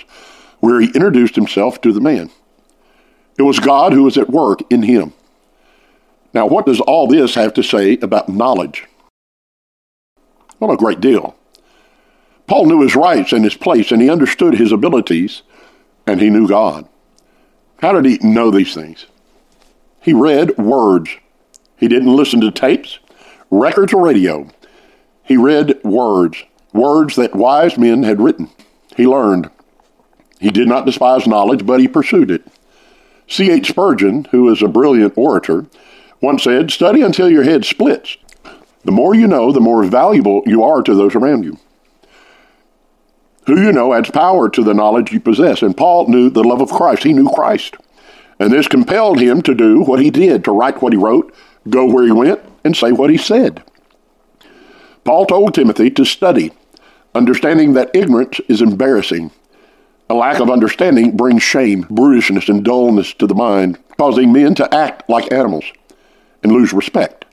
where 0.59 0.79
he 0.79 0.91
introduced 0.93 1.35
himself 1.35 1.81
to 1.81 1.91
the 1.91 2.01
man. 2.01 2.29
It 3.37 3.43
was 3.43 3.59
God 3.59 3.93
who 3.93 4.03
was 4.03 4.17
at 4.17 4.29
work 4.29 4.59
in 4.69 4.83
him. 4.83 5.13
Now, 6.33 6.47
what 6.47 6.65
does 6.65 6.79
all 6.81 7.07
this 7.07 7.35
have 7.35 7.53
to 7.55 7.63
say 7.63 7.97
about 7.97 8.29
knowledge? 8.29 8.85
Well, 10.59 10.71
a 10.71 10.77
great 10.77 11.01
deal. 11.01 11.35
Paul 12.47 12.65
knew 12.65 12.81
his 12.81 12.95
rights 12.95 13.33
and 13.33 13.43
his 13.43 13.55
place, 13.55 13.91
and 13.91 14.01
he 14.01 14.09
understood 14.09 14.55
his 14.55 14.71
abilities, 14.71 15.43
and 16.05 16.19
he 16.21 16.29
knew 16.29 16.47
God. 16.47 16.87
How 17.79 17.91
did 17.93 18.05
he 18.05 18.17
know 18.27 18.51
these 18.51 18.73
things? 18.73 19.05
He 20.01 20.13
read 20.13 20.57
words. 20.57 21.09
He 21.77 21.87
didn't 21.87 22.15
listen 22.15 22.41
to 22.41 22.51
tapes, 22.51 22.99
records, 23.49 23.93
or 23.93 24.03
radio. 24.03 24.49
He 25.23 25.37
read 25.37 25.81
words, 25.83 26.43
words 26.73 27.15
that 27.15 27.35
wise 27.35 27.77
men 27.77 28.03
had 28.03 28.21
written. 28.21 28.49
He 28.95 29.07
learned. 29.07 29.49
He 30.39 30.49
did 30.49 30.67
not 30.67 30.85
despise 30.85 31.25
knowledge, 31.25 31.65
but 31.65 31.79
he 31.79 31.87
pursued 31.87 32.31
it. 32.31 32.45
C.H. 33.33 33.69
Spurgeon, 33.69 34.25
who 34.25 34.51
is 34.51 34.61
a 34.61 34.67
brilliant 34.67 35.17
orator, 35.17 35.65
once 36.21 36.43
said, 36.43 36.69
Study 36.69 37.01
until 37.01 37.31
your 37.31 37.43
head 37.43 37.65
splits. 37.65 38.17
The 38.85 38.91
more 38.91 39.15
you 39.15 39.27
know, 39.27 39.51
the 39.51 39.59
more 39.59 39.83
valuable 39.83 40.43
you 40.45 40.61
are 40.61 40.83
to 40.83 40.93
those 40.93 41.15
around 41.15 41.43
you. 41.43 41.57
Who 43.47 43.59
you 43.59 43.71
know 43.71 43.91
adds 43.91 44.11
power 44.11 44.49
to 44.49 44.63
the 44.63 44.75
knowledge 44.75 45.11
you 45.11 45.19
possess. 45.19 45.63
And 45.63 45.75
Paul 45.75 46.09
knew 46.09 46.29
the 46.29 46.43
love 46.43 46.61
of 46.61 46.69
Christ. 46.69 47.03
He 47.03 47.11
knew 47.11 47.27
Christ. 47.27 47.75
And 48.39 48.53
this 48.53 48.67
compelled 48.67 49.19
him 49.19 49.41
to 49.41 49.55
do 49.55 49.81
what 49.81 49.99
he 49.99 50.11
did, 50.11 50.43
to 50.43 50.51
write 50.51 50.83
what 50.83 50.93
he 50.93 50.99
wrote, 50.99 51.33
go 51.67 51.85
where 51.85 52.05
he 52.05 52.11
went, 52.11 52.39
and 52.63 52.77
say 52.77 52.91
what 52.91 53.09
he 53.09 53.17
said. 53.17 53.63
Paul 55.05 55.25
told 55.25 55.55
Timothy 55.55 55.89
to 55.89 56.05
study, 56.05 56.51
understanding 57.15 57.73
that 57.73 57.95
ignorance 57.95 58.39
is 58.47 58.61
embarrassing. 58.61 59.31
A 60.09 60.13
lack 60.13 60.39
of 60.39 60.49
understanding 60.49 61.15
brings 61.15 61.41
shame, 61.41 61.85
brutishness, 61.85 62.49
and 62.49 62.63
dullness 62.63 63.13
to 63.15 63.27
the 63.27 63.35
mind, 63.35 63.79
causing 63.97 64.33
men 64.33 64.53
to 64.55 64.73
act 64.73 65.09
like 65.09 65.31
animals 65.31 65.65
and 66.43 66.51
lose 66.51 66.73
respect. 66.73 67.25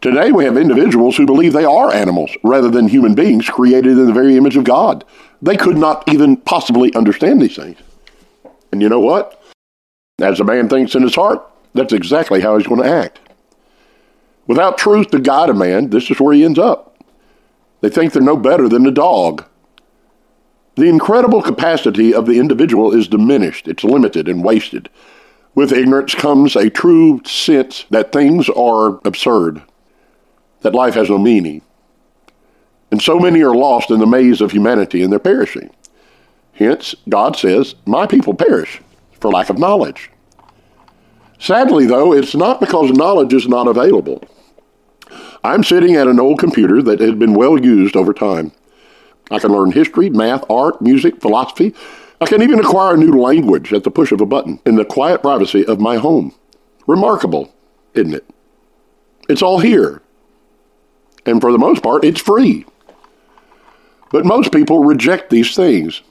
Today, 0.00 0.30
we 0.30 0.44
have 0.44 0.56
individuals 0.56 1.16
who 1.16 1.26
believe 1.26 1.52
they 1.52 1.64
are 1.64 1.92
animals 1.92 2.30
rather 2.44 2.70
than 2.70 2.88
human 2.88 3.14
beings 3.14 3.50
created 3.50 3.98
in 3.98 4.06
the 4.06 4.12
very 4.12 4.36
image 4.36 4.56
of 4.56 4.64
God. 4.64 5.04
They 5.42 5.56
could 5.56 5.76
not 5.76 6.04
even 6.08 6.36
possibly 6.36 6.94
understand 6.94 7.40
these 7.40 7.56
things. 7.56 7.78
And 8.70 8.80
you 8.80 8.88
know 8.88 9.00
what? 9.00 9.42
As 10.20 10.40
a 10.40 10.44
man 10.44 10.68
thinks 10.68 10.94
in 10.94 11.02
his 11.02 11.14
heart, 11.14 11.44
that's 11.74 11.92
exactly 11.92 12.40
how 12.40 12.56
he's 12.56 12.66
going 12.66 12.82
to 12.82 12.88
act. 12.88 13.20
Without 14.46 14.78
truth 14.78 15.10
to 15.10 15.18
guide 15.18 15.50
a 15.50 15.54
man, 15.54 15.90
this 15.90 16.10
is 16.10 16.18
where 16.18 16.32
he 16.32 16.44
ends 16.44 16.58
up. 16.58 16.96
They 17.80 17.88
think 17.90 18.12
they're 18.12 18.22
no 18.22 18.36
better 18.36 18.68
than 18.68 18.86
a 18.86 18.90
dog. 18.90 19.44
The 20.78 20.88
incredible 20.88 21.42
capacity 21.42 22.14
of 22.14 22.26
the 22.26 22.38
individual 22.38 22.94
is 22.94 23.08
diminished, 23.08 23.66
it's 23.66 23.82
limited 23.82 24.28
and 24.28 24.44
wasted. 24.44 24.88
With 25.56 25.72
ignorance 25.72 26.14
comes 26.14 26.54
a 26.54 26.70
true 26.70 27.20
sense 27.24 27.84
that 27.90 28.12
things 28.12 28.48
are 28.48 29.00
absurd 29.04 29.60
that 30.60 30.76
life 30.76 30.94
has 30.94 31.10
no 31.10 31.18
meaning. 31.18 31.62
And 32.92 33.02
so 33.02 33.18
many 33.18 33.42
are 33.42 33.56
lost 33.56 33.90
in 33.90 33.98
the 33.98 34.06
maze 34.06 34.40
of 34.40 34.52
humanity 34.52 35.02
and 35.02 35.10
they're 35.10 35.18
perishing. 35.18 35.70
Hence, 36.52 36.94
God 37.08 37.34
says, 37.34 37.74
My 37.84 38.06
people 38.06 38.34
perish 38.34 38.80
for 39.18 39.32
lack 39.32 39.50
of 39.50 39.58
knowledge. 39.58 40.12
Sadly, 41.40 41.86
though, 41.86 42.12
it's 42.12 42.36
not 42.36 42.60
because 42.60 42.92
knowledge 42.92 43.34
is 43.34 43.48
not 43.48 43.66
available. 43.66 44.22
I'm 45.42 45.64
sitting 45.64 45.96
at 45.96 46.06
an 46.06 46.20
old 46.20 46.38
computer 46.38 46.80
that 46.82 47.00
had 47.00 47.18
been 47.18 47.34
well 47.34 47.58
used 47.58 47.96
over 47.96 48.14
time. 48.14 48.52
I 49.30 49.38
can 49.38 49.52
learn 49.52 49.72
history, 49.72 50.10
math, 50.10 50.44
art, 50.50 50.80
music, 50.80 51.20
philosophy. 51.20 51.74
I 52.20 52.26
can 52.26 52.42
even 52.42 52.58
acquire 52.58 52.94
a 52.94 52.98
new 52.98 53.20
language 53.20 53.72
at 53.72 53.84
the 53.84 53.90
push 53.90 54.12
of 54.12 54.20
a 54.20 54.26
button 54.26 54.60
in 54.66 54.76
the 54.76 54.84
quiet 54.84 55.22
privacy 55.22 55.64
of 55.66 55.80
my 55.80 55.96
home. 55.96 56.34
Remarkable, 56.86 57.52
isn't 57.94 58.14
it? 58.14 58.24
It's 59.28 59.42
all 59.42 59.60
here, 59.60 60.02
and 61.26 61.40
for 61.40 61.52
the 61.52 61.58
most 61.58 61.82
part, 61.82 62.04
it's 62.04 62.20
free. 62.20 62.64
But 64.10 64.24
most 64.24 64.52
people 64.52 64.82
reject 64.84 65.28
these 65.28 65.54
things. 65.54 66.02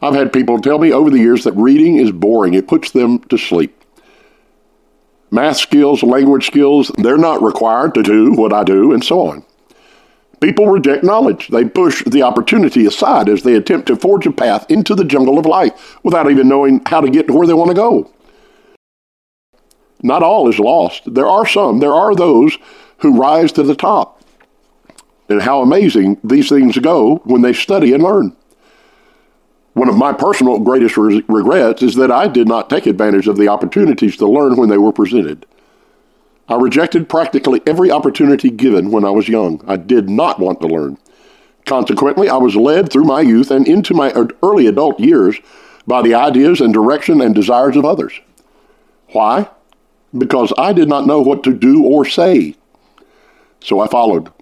I've 0.00 0.14
had 0.14 0.32
people 0.32 0.60
tell 0.60 0.78
me 0.78 0.92
over 0.92 1.10
the 1.10 1.18
years 1.18 1.44
that 1.44 1.52
reading 1.52 1.96
is 1.96 2.12
boring, 2.12 2.54
it 2.54 2.68
puts 2.68 2.92
them 2.92 3.18
to 3.24 3.36
sleep. 3.36 3.76
Math 5.32 5.58
skills, 5.58 6.02
language 6.02 6.46
skills, 6.46 6.90
they're 6.98 7.18
not 7.18 7.42
required 7.42 7.94
to 7.94 8.02
do 8.02 8.32
what 8.32 8.52
I 8.52 8.64
do, 8.64 8.92
and 8.92 9.04
so 9.04 9.26
on. 9.26 9.44
People 10.40 10.68
reject 10.68 11.04
knowledge. 11.04 11.48
They 11.48 11.66
push 11.66 12.02
the 12.04 12.22
opportunity 12.22 12.86
aside 12.86 13.28
as 13.28 13.42
they 13.42 13.54
attempt 13.54 13.86
to 13.88 13.96
forge 13.96 14.26
a 14.26 14.32
path 14.32 14.64
into 14.70 14.94
the 14.94 15.04
jungle 15.04 15.38
of 15.38 15.44
life 15.44 15.98
without 16.02 16.30
even 16.30 16.48
knowing 16.48 16.82
how 16.86 17.02
to 17.02 17.10
get 17.10 17.26
to 17.26 17.34
where 17.34 17.46
they 17.46 17.54
want 17.54 17.68
to 17.68 17.74
go. 17.74 18.10
Not 20.02 20.22
all 20.22 20.48
is 20.48 20.58
lost. 20.58 21.14
There 21.14 21.26
are 21.26 21.46
some. 21.46 21.80
There 21.80 21.94
are 21.94 22.14
those 22.14 22.56
who 22.98 23.18
rise 23.18 23.52
to 23.52 23.62
the 23.62 23.74
top. 23.74 24.22
And 25.28 25.42
how 25.42 25.60
amazing 25.60 26.18
these 26.24 26.48
things 26.48 26.78
go 26.78 27.16
when 27.24 27.42
they 27.42 27.52
study 27.52 27.92
and 27.92 28.02
learn. 28.02 28.34
One 29.74 29.88
of 29.88 29.96
my 29.96 30.12
personal 30.12 30.58
greatest 30.58 30.96
re- 30.96 31.22
regrets 31.28 31.82
is 31.82 31.94
that 31.96 32.10
I 32.10 32.26
did 32.26 32.48
not 32.48 32.68
take 32.68 32.86
advantage 32.86 33.28
of 33.28 33.36
the 33.36 33.48
opportunities 33.48 34.16
to 34.16 34.26
learn 34.26 34.56
when 34.56 34.68
they 34.68 34.78
were 34.78 34.92
presented. 34.92 35.46
I 36.50 36.56
rejected 36.56 37.08
practically 37.08 37.62
every 37.64 37.92
opportunity 37.92 38.50
given 38.50 38.90
when 38.90 39.04
I 39.04 39.10
was 39.10 39.28
young. 39.28 39.62
I 39.68 39.76
did 39.76 40.10
not 40.10 40.40
want 40.40 40.60
to 40.60 40.66
learn. 40.66 40.98
Consequently, 41.64 42.28
I 42.28 42.38
was 42.38 42.56
led 42.56 42.90
through 42.90 43.04
my 43.04 43.20
youth 43.20 43.52
and 43.52 43.68
into 43.68 43.94
my 43.94 44.10
early 44.42 44.66
adult 44.66 44.98
years 44.98 45.38
by 45.86 46.02
the 46.02 46.14
ideas 46.14 46.60
and 46.60 46.74
direction 46.74 47.20
and 47.20 47.36
desires 47.36 47.76
of 47.76 47.84
others. 47.84 48.20
Why? 49.12 49.48
Because 50.16 50.52
I 50.58 50.72
did 50.72 50.88
not 50.88 51.06
know 51.06 51.20
what 51.20 51.44
to 51.44 51.54
do 51.54 51.84
or 51.84 52.04
say. 52.04 52.56
So 53.60 53.78
I 53.78 53.86
followed. 53.86 54.32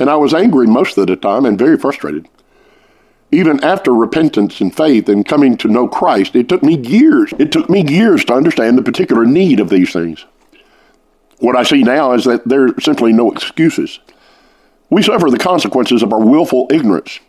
And 0.00 0.10
I 0.10 0.16
was 0.16 0.34
angry 0.34 0.66
most 0.66 0.98
of 0.98 1.06
the 1.06 1.14
time 1.14 1.44
and 1.46 1.56
very 1.56 1.76
frustrated. 1.76 2.28
Even 3.30 3.62
after 3.62 3.94
repentance 3.94 4.60
and 4.60 4.74
faith 4.74 5.08
and 5.08 5.24
coming 5.24 5.56
to 5.58 5.68
know 5.68 5.86
Christ, 5.86 6.34
it 6.34 6.48
took 6.48 6.64
me 6.64 6.76
years. 6.76 7.32
It 7.38 7.52
took 7.52 7.70
me 7.70 7.86
years 7.88 8.24
to 8.24 8.34
understand 8.34 8.76
the 8.76 8.82
particular 8.82 9.24
need 9.24 9.60
of 9.60 9.70
these 9.70 9.92
things. 9.92 10.24
What 11.44 11.56
I 11.56 11.62
see 11.62 11.82
now 11.82 12.12
is 12.12 12.24
that 12.24 12.48
there 12.48 12.68
are 12.68 12.80
simply 12.80 13.12
no 13.12 13.30
excuses. 13.30 14.00
We 14.88 15.02
suffer 15.02 15.28
the 15.28 15.36
consequences 15.36 16.02
of 16.02 16.10
our 16.10 16.24
willful 16.24 16.68
ignorance. 16.70 17.20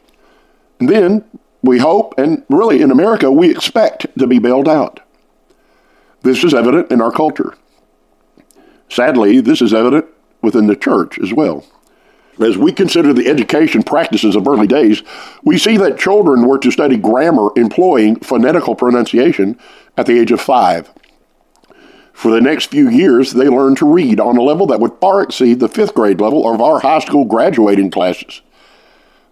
And 0.79 0.87
then 0.87 1.25
we 1.61 1.79
hope, 1.79 2.13
and 2.17 2.45
really 2.47 2.81
in 2.81 2.91
America, 2.91 3.29
we 3.29 3.51
expect 3.51 4.07
to 4.17 4.25
be 4.25 4.39
bailed 4.39 4.69
out. 4.69 5.01
This 6.21 6.45
is 6.45 6.53
evident 6.53 6.91
in 6.91 7.01
our 7.01 7.11
culture. 7.11 7.57
Sadly, 8.87 9.41
this 9.41 9.61
is 9.61 9.73
evident 9.73 10.05
within 10.41 10.67
the 10.67 10.77
church 10.77 11.19
as 11.19 11.33
well. 11.33 11.65
As 12.39 12.57
we 12.57 12.71
consider 12.71 13.11
the 13.11 13.27
education 13.27 13.83
practices 13.83 14.37
of 14.37 14.47
early 14.47 14.67
days, 14.67 15.03
we 15.43 15.57
see 15.57 15.75
that 15.75 15.99
children 15.99 16.47
were 16.47 16.59
to 16.59 16.71
study 16.71 16.95
grammar 16.95 17.49
employing 17.57 18.15
phonetical 18.21 18.75
pronunciation 18.75 19.59
at 19.97 20.05
the 20.05 20.17
age 20.17 20.31
of 20.31 20.39
five. 20.39 20.89
For 22.15 22.31
the 22.31 22.39
next 22.39 22.67
few 22.67 22.89
years, 22.89 23.33
they 23.33 23.49
learned 23.49 23.77
to 23.79 23.93
read 23.93 24.21
on 24.21 24.37
a 24.37 24.41
level 24.41 24.65
that 24.67 24.79
would 24.79 24.97
far 25.01 25.21
exceed 25.21 25.59
the 25.59 25.67
fifth 25.67 25.93
grade 25.93 26.21
level 26.21 26.49
of 26.49 26.61
our 26.61 26.79
high 26.79 26.99
school 26.99 27.25
graduating 27.25 27.91
classes. 27.91 28.41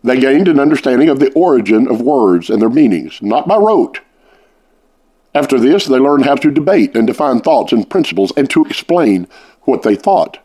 They 0.04 0.20
gained 0.20 0.50
an 0.50 0.60
understanding 0.60 1.08
of 1.08 1.20
the 1.20 1.32
origin 1.32 1.88
of 1.88 2.02
words 2.02 2.50
and 2.50 2.62
their 2.62 2.70
meanings, 2.70 3.22
not 3.22 3.48
by 3.48 3.56
rote. 3.56 4.02
After 5.34 5.58
this, 5.58 5.86
they 5.86 5.98
learned 5.98 6.26
how 6.26 6.36
to 6.36 6.52
debate 6.52 6.94
and 6.94 7.08
define 7.08 7.40
thoughts 7.40 7.72
and 7.72 7.90
principles 7.90 8.34
and 8.36 8.50
to 8.50 8.66
explain 8.66 9.30
what 9.62 9.84
they 9.84 9.96
thought. 9.96 10.40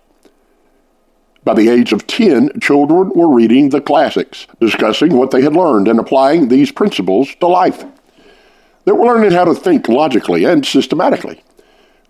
By 1.42 1.54
the 1.54 1.68
age 1.68 1.92
of 1.92 2.06
10, 2.06 2.60
children 2.60 3.10
were 3.16 3.28
reading 3.28 3.70
the 3.70 3.80
classics, 3.80 4.46
discussing 4.60 5.16
what 5.16 5.32
they 5.32 5.42
had 5.42 5.56
learned 5.56 5.88
and 5.88 5.98
applying 5.98 6.48
these 6.48 6.70
principles 6.70 7.34
to 7.40 7.48
life. 7.48 7.84
They 8.84 8.92
were 8.92 9.06
learning 9.06 9.32
how 9.32 9.44
to 9.44 9.56
think 9.56 9.88
logically 9.88 10.44
and 10.44 10.64
systematically. 10.64 11.42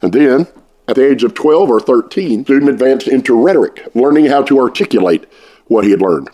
And 0.00 0.12
then, 0.12 0.46
at 0.86 0.96
the 0.96 1.06
age 1.06 1.24
of 1.24 1.34
12 1.34 1.70
or 1.70 1.80
13, 1.80 2.44
student 2.44 2.70
advanced 2.70 3.08
into 3.08 3.40
rhetoric, 3.40 3.86
learning 3.94 4.26
how 4.26 4.42
to 4.44 4.58
articulate 4.58 5.26
what 5.66 5.84
he 5.84 5.90
had 5.90 6.00
learned. 6.00 6.30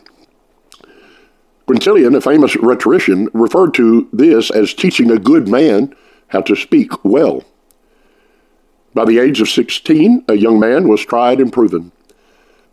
Quintilian, 1.67 2.15
a 2.15 2.21
famous 2.21 2.55
rhetorician, 2.57 3.29
referred 3.33 3.73
to 3.75 4.09
this 4.13 4.51
as 4.51 4.75
teaching 4.75 5.11
a 5.11 5.19
good 5.19 5.49
man 5.49 5.95
how 6.29 6.43
to 6.43 6.55
speak 6.55 7.05
well. 7.05 7.43
By 8.93 9.05
the 9.07 9.19
age 9.19 9.41
of 9.41 9.49
16, 9.49 10.25
a 10.29 10.35
young 10.35 10.61
man 10.61 10.89
was 10.89 11.05
tried 11.05 11.41
and 11.41 11.53
proven. 11.53 11.91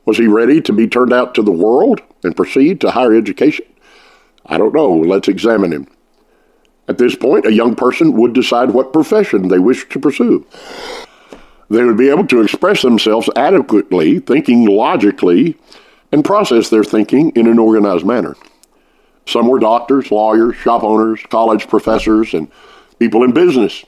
Was 0.05 0.17
he 0.17 0.27
ready 0.27 0.61
to 0.61 0.73
be 0.73 0.87
turned 0.87 1.13
out 1.13 1.33
to 1.35 1.41
the 1.41 1.51
world 1.51 2.01
and 2.23 2.35
proceed 2.35 2.81
to 2.81 2.91
higher 2.91 3.15
education? 3.15 3.65
I 4.45 4.57
don't 4.57 4.73
know. 4.73 4.91
Let's 4.91 5.27
examine 5.27 5.71
him. 5.71 5.87
At 6.87 6.97
this 6.97 7.15
point, 7.15 7.45
a 7.45 7.53
young 7.53 7.75
person 7.75 8.13
would 8.13 8.33
decide 8.33 8.71
what 8.71 8.93
profession 8.93 9.47
they 9.47 9.59
wish 9.59 9.87
to 9.89 9.99
pursue. 9.99 10.45
They 11.69 11.83
would 11.83 11.97
be 11.97 12.09
able 12.09 12.27
to 12.27 12.41
express 12.41 12.81
themselves 12.81 13.29
adequately, 13.35 14.19
thinking 14.19 14.65
logically, 14.65 15.57
and 16.11 16.25
process 16.25 16.69
their 16.69 16.83
thinking 16.83 17.31
in 17.31 17.47
an 17.47 17.59
organized 17.59 18.05
manner. 18.05 18.35
Some 19.25 19.47
were 19.47 19.59
doctors, 19.59 20.11
lawyers, 20.11 20.57
shop 20.57 20.83
owners, 20.83 21.21
college 21.29 21.67
professors, 21.69 22.33
and 22.33 22.51
people 22.99 23.23
in 23.23 23.31
business. 23.31 23.85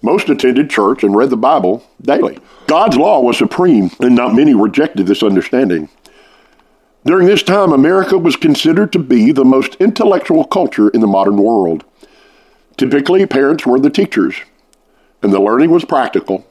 Most 0.00 0.28
attended 0.28 0.70
church 0.70 1.02
and 1.02 1.16
read 1.16 1.30
the 1.30 1.36
Bible 1.36 1.84
daily. 2.00 2.38
God's 2.68 2.96
law 2.96 3.20
was 3.20 3.36
supreme, 3.36 3.90
and 3.98 4.14
not 4.14 4.34
many 4.34 4.54
rejected 4.54 5.06
this 5.06 5.24
understanding. 5.24 5.88
During 7.04 7.26
this 7.26 7.42
time, 7.42 7.72
America 7.72 8.16
was 8.16 8.36
considered 8.36 8.92
to 8.92 8.98
be 8.98 9.32
the 9.32 9.44
most 9.44 9.74
intellectual 9.76 10.44
culture 10.44 10.90
in 10.90 11.00
the 11.00 11.06
modern 11.06 11.38
world. 11.38 11.84
Typically, 12.78 13.26
parents 13.26 13.66
were 13.66 13.80
the 13.80 13.90
teachers, 13.90 14.36
and 15.20 15.32
the 15.32 15.40
learning 15.40 15.70
was 15.70 15.84
practical. 15.84 16.46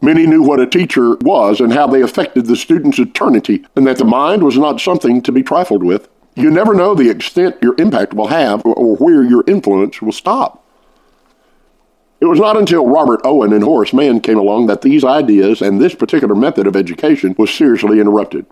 Many 0.00 0.24
knew 0.24 0.40
what 0.40 0.60
a 0.60 0.66
teacher 0.66 1.16
was 1.16 1.58
and 1.58 1.72
how 1.72 1.88
they 1.88 2.00
affected 2.00 2.46
the 2.46 2.54
student's 2.54 3.00
eternity, 3.00 3.66
and 3.74 3.84
that 3.84 3.98
the 3.98 4.04
mind 4.04 4.44
was 4.44 4.56
not 4.56 4.80
something 4.80 5.20
to 5.22 5.32
be 5.32 5.42
trifled 5.42 5.82
with. 5.82 6.08
You 6.36 6.50
never 6.50 6.74
know 6.74 6.94
the 6.94 7.10
extent 7.10 7.56
your 7.60 7.74
impact 7.78 8.14
will 8.14 8.28
have 8.28 8.64
or 8.64 8.96
where 8.96 9.24
your 9.24 9.42
influence 9.48 10.00
will 10.00 10.12
stop. 10.12 10.64
It 12.20 12.26
was 12.26 12.38
not 12.38 12.56
until 12.56 12.86
Robert 12.86 13.20
Owen 13.24 13.52
and 13.52 13.64
Horace 13.64 13.92
Mann 13.92 14.20
came 14.20 14.38
along 14.38 14.68
that 14.68 14.82
these 14.82 15.04
ideas 15.04 15.60
and 15.60 15.80
this 15.80 15.96
particular 15.96 16.36
method 16.36 16.68
of 16.68 16.76
education 16.76 17.34
was 17.36 17.52
seriously 17.52 17.98
interrupted. 17.98 18.46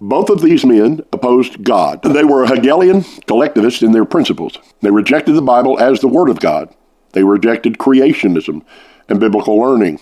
Both 0.00 0.30
of 0.30 0.40
these 0.40 0.64
men 0.64 1.00
opposed 1.12 1.64
God. 1.64 2.02
They 2.02 2.24
were 2.24 2.46
Hegelian 2.46 3.04
collectivists 3.26 3.82
in 3.82 3.92
their 3.92 4.04
principles. 4.04 4.56
They 4.80 4.90
rejected 4.90 5.32
the 5.32 5.42
Bible 5.42 5.78
as 5.80 6.00
the 6.00 6.08
Word 6.08 6.28
of 6.28 6.40
God. 6.40 6.72
They 7.12 7.24
rejected 7.24 7.78
creationism 7.78 8.62
and 9.08 9.18
biblical 9.18 9.58
learning. 9.58 10.00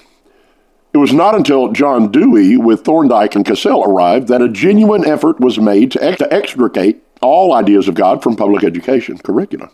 It 0.93 0.99
was 0.99 1.13
not 1.13 1.35
until 1.35 1.73
John 1.73 2.11
Dewey 2.11 2.57
with 2.57 2.85
Thorndike 2.85 3.35
and 3.35 3.45
Cattell 3.45 3.85
arrived 3.85 4.29
that 4.29 4.43
a 4.43 4.49
genuine 4.49 5.07
effort 5.07 5.41
was 5.41 5.59
made 5.59 5.93
to, 5.93 6.03
ex- 6.03 6.19
to 6.19 6.33
extricate 6.33 7.03
all 7.23 7.55
ideas 7.55 7.89
of 7.89 7.95
God 7.95 8.23
from 8.23 8.37
public 8.37 8.65
education 8.65 9.19
curricula. 9.19 9.71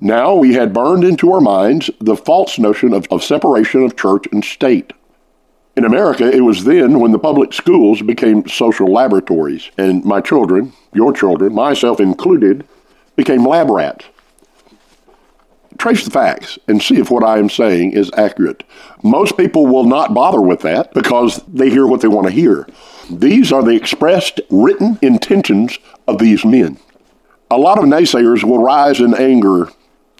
Now 0.00 0.34
we 0.34 0.54
had 0.54 0.72
burned 0.72 1.04
into 1.04 1.32
our 1.32 1.40
minds 1.40 1.90
the 2.00 2.16
false 2.16 2.58
notion 2.58 2.94
of, 2.94 3.06
of 3.10 3.22
separation 3.22 3.84
of 3.84 3.96
church 3.96 4.26
and 4.32 4.44
state. 4.44 4.92
In 5.76 5.84
America, 5.84 6.28
it 6.28 6.40
was 6.40 6.64
then 6.64 6.98
when 6.98 7.12
the 7.12 7.18
public 7.18 7.52
schools 7.52 8.02
became 8.02 8.46
social 8.48 8.92
laboratories, 8.92 9.70
and 9.78 10.04
my 10.04 10.20
children, 10.20 10.72
your 10.92 11.12
children, 11.12 11.54
myself 11.54 12.00
included, 12.00 12.66
became 13.16 13.46
lab 13.46 13.70
rats. 13.70 14.06
Trace 15.78 16.04
the 16.04 16.10
facts 16.10 16.58
and 16.68 16.82
see 16.82 16.96
if 16.96 17.10
what 17.10 17.24
I 17.24 17.38
am 17.38 17.48
saying 17.48 17.92
is 17.92 18.10
accurate. 18.16 18.64
Most 19.02 19.36
people 19.36 19.66
will 19.66 19.84
not 19.84 20.12
bother 20.12 20.40
with 20.40 20.60
that 20.60 20.92
because 20.92 21.40
they 21.46 21.70
hear 21.70 21.86
what 21.86 22.02
they 22.02 22.08
want 22.08 22.26
to 22.26 22.32
hear. 22.32 22.66
These 23.10 23.50
are 23.50 23.62
the 23.62 23.74
expressed 23.76 24.40
written 24.50 24.98
intentions 25.00 25.78
of 26.06 26.18
these 26.18 26.44
men. 26.44 26.78
A 27.50 27.56
lot 27.56 27.78
of 27.78 27.84
naysayers 27.84 28.44
will 28.44 28.62
rise 28.62 29.00
in 29.00 29.14
anger 29.14 29.68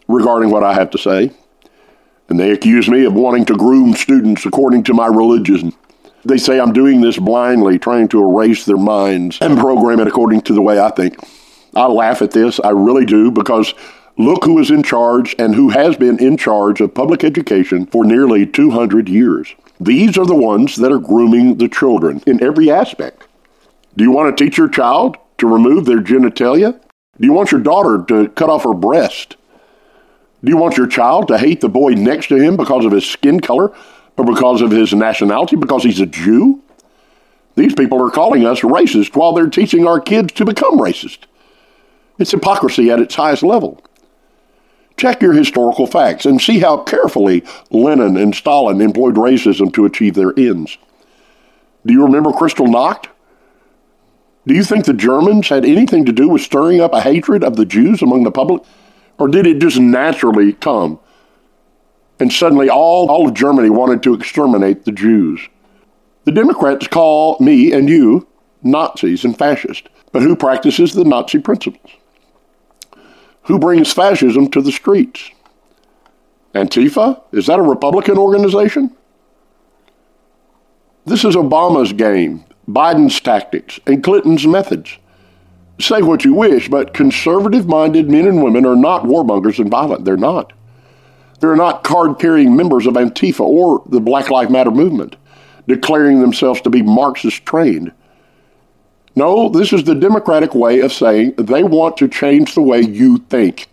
regarding 0.09 0.50
what 0.50 0.64
I 0.64 0.73
have 0.75 0.90
to 0.90 0.99
say 0.99 1.33
and 2.30 2.38
they 2.38 2.52
accuse 2.52 2.88
me 2.88 3.04
of 3.04 3.12
wanting 3.12 3.44
to 3.46 3.56
groom 3.56 3.94
students 3.94 4.46
according 4.46 4.84
to 4.84 4.94
my 4.94 5.06
religion. 5.06 5.72
They 6.25 6.38
say 6.38 6.60
I'm 6.60 6.72
doing 6.72 7.00
this 7.00 7.18
blindly, 7.18 7.78
trying 7.78 8.08
to 8.08 8.22
erase 8.22 8.64
their 8.64 8.76
minds 8.76 9.38
and 9.40 9.59
program 9.59 10.00
it 10.00 10.07
according 10.07 10.42
to 10.42 10.55
the 10.55 10.62
way 10.62 10.81
I 10.81 10.90
think. 10.90 11.18
I 11.74 11.87
laugh 11.87 12.22
at 12.22 12.31
this, 12.31 12.61
I 12.61 12.70
really 12.70 13.05
do, 13.05 13.31
because 13.31 13.74
look 14.16 14.44
who 14.44 14.59
is 14.59 14.70
in 14.70 14.83
charge 14.83 15.35
and 15.38 15.55
who 15.55 15.70
has 15.70 15.96
been 15.96 16.18
in 16.18 16.37
charge 16.37 16.81
of 16.81 16.94
public 16.94 17.24
education 17.24 17.87
for 17.87 18.05
nearly 18.05 18.46
200 18.46 19.09
years. 19.09 19.55
These 19.81 20.18
are 20.18 20.26
the 20.26 20.35
ones 20.35 20.76
that 20.76 20.92
are 20.92 20.98
grooming 20.98 21.57
the 21.57 21.68
children 21.68 22.22
in 22.26 22.42
every 22.42 22.70
aspect. 22.70 23.26
Do 23.96 24.05
you 24.05 24.11
want 24.11 24.37
to 24.37 24.44
teach 24.44 24.59
your 24.59 24.68
child 24.68 25.16
to 25.38 25.48
remove 25.48 25.87
their 25.87 26.00
genitalia? 26.00 26.81
Do 27.18 27.26
you 27.26 27.33
want 27.33 27.50
your 27.50 27.61
daughter 27.61 28.05
to 28.09 28.28
cut 28.28 28.50
off 28.50 28.64
her 28.64 28.74
breast? 28.74 29.37
Do 30.42 30.50
you 30.50 30.57
want 30.57 30.76
your 30.76 30.87
child 30.87 31.29
to 31.29 31.38
hate 31.38 31.61
the 31.61 31.68
boy 31.68 31.90
next 31.90 32.29
to 32.29 32.37
him 32.37 32.57
because 32.57 32.85
of 32.85 32.92
his 32.92 33.07
skin 33.07 33.40
color 33.40 33.74
or 34.16 34.24
because 34.24 34.62
of 34.62 34.70
his 34.70 34.92
nationality, 34.92 35.57
because 35.57 35.83
he's 35.83 36.00
a 36.00 36.07
Jew? 36.07 36.62
These 37.57 37.74
people 37.74 38.03
are 38.03 38.11
calling 38.11 38.46
us 38.46 38.61
racist 38.61 39.16
while 39.16 39.33
they're 39.33 39.50
teaching 39.50 39.87
our 39.87 40.00
kids 40.00 40.33
to 40.35 40.44
become 40.44 40.79
racist. 40.79 41.18
It's 42.18 42.31
hypocrisy 42.31 42.90
at 42.90 43.00
its 43.00 43.14
highest 43.14 43.42
level. 43.42 43.83
Check 44.96 45.22
your 45.22 45.33
historical 45.33 45.87
facts 45.87 46.26
and 46.26 46.40
see 46.40 46.59
how 46.59 46.83
carefully 46.83 47.42
Lenin 47.70 48.16
and 48.16 48.35
Stalin 48.35 48.81
employed 48.81 49.14
racism 49.14 49.72
to 49.74 49.87
achieve 49.87 50.14
their 50.14 50.38
ends. 50.38 50.76
Do 51.87 51.94
you 51.94 52.05
remember 52.05 52.31
Kristallnacht? 52.31 53.07
Do 54.46 54.55
you 54.55 54.64
think 54.64 54.85
the 54.85 54.92
Germans 54.92 55.48
had 55.48 55.64
anything 55.64 56.05
to 56.07 56.12
do 56.12 56.29
with 56.29 56.42
stirring 56.42 56.81
up 56.81 56.92
a 56.92 57.00
hatred 57.00 57.42
of 57.42 57.57
the 57.57 57.64
Jews 57.64 58.03
among 58.03 58.24
the 58.24 58.31
public? 58.31 58.62
Or 59.20 59.28
did 59.28 59.46
it 59.46 59.61
just 59.61 59.78
naturally 59.78 60.54
come? 60.54 60.98
And 62.18 62.33
suddenly 62.33 62.70
all, 62.70 63.11
all 63.11 63.28
of 63.28 63.35
Germany 63.35 63.68
wanted 63.68 64.02
to 64.02 64.14
exterminate 64.14 64.85
the 64.85 64.92
Jews. 64.92 65.46
The 66.24 66.33
Democrats 66.33 66.88
call 66.88 67.37
me 67.38 67.72
and 67.72 67.88
you 67.88 68.26
Nazis 68.62 69.24
and 69.24 69.37
fascists. 69.37 69.87
But 70.12 70.22
who 70.22 70.35
practices 70.35 70.94
the 70.94 71.04
Nazi 71.04 71.38
principles? 71.38 71.92
Who 73.42 73.59
brings 73.59 73.92
fascism 73.92 74.50
to 74.50 74.62
the 74.62 74.72
streets? 74.72 75.30
Antifa? 76.54 77.22
Is 77.33 77.46
that 77.46 77.59
a 77.59 77.62
Republican 77.62 78.18
organization? 78.18 78.96
This 81.04 81.24
is 81.24 81.37
Obama's 81.37 81.92
game, 81.92 82.44
Biden's 82.68 83.20
tactics, 83.20 83.80
and 83.87 84.02
Clinton's 84.02 84.46
methods. 84.46 84.98
Say 85.81 86.03
what 86.03 86.25
you 86.25 86.35
wish, 86.35 86.69
but 86.69 86.93
conservative 86.93 87.66
minded 87.66 88.11
men 88.11 88.27
and 88.27 88.43
women 88.43 88.66
are 88.66 88.77
not 88.77 89.05
warmongers 89.05 89.59
and 89.59 89.71
violent. 89.71 90.05
They're 90.05 90.16
not. 90.16 90.53
They're 91.40 91.57
not 91.57 91.85
card 91.85 92.19
carrying 92.19 92.55
members 92.55 92.87
of 92.87 92.95
Antifa 92.95 93.40
or 93.40 93.83
the 93.87 94.01
Black 94.01 94.31
Lives 94.31 94.51
Matter 94.51 94.71
movement, 94.71 95.16
declaring 95.66 96.21
themselves 96.21 96.61
to 96.62 96.71
be 96.71 96.83
Marxist 96.83 97.47
trained. 97.47 97.93
No, 99.16 99.49
this 99.49 99.73
is 99.73 99.85
the 99.85 99.95
Democratic 99.95 100.55
way 100.55 100.81
of 100.81 100.93
saying 100.93 101.35
they 101.37 101.62
want 101.62 101.97
to 101.97 102.09
change 102.09 102.55
the 102.55 102.62
way 102.62 102.83
you 102.83 103.19
think. 103.31 103.69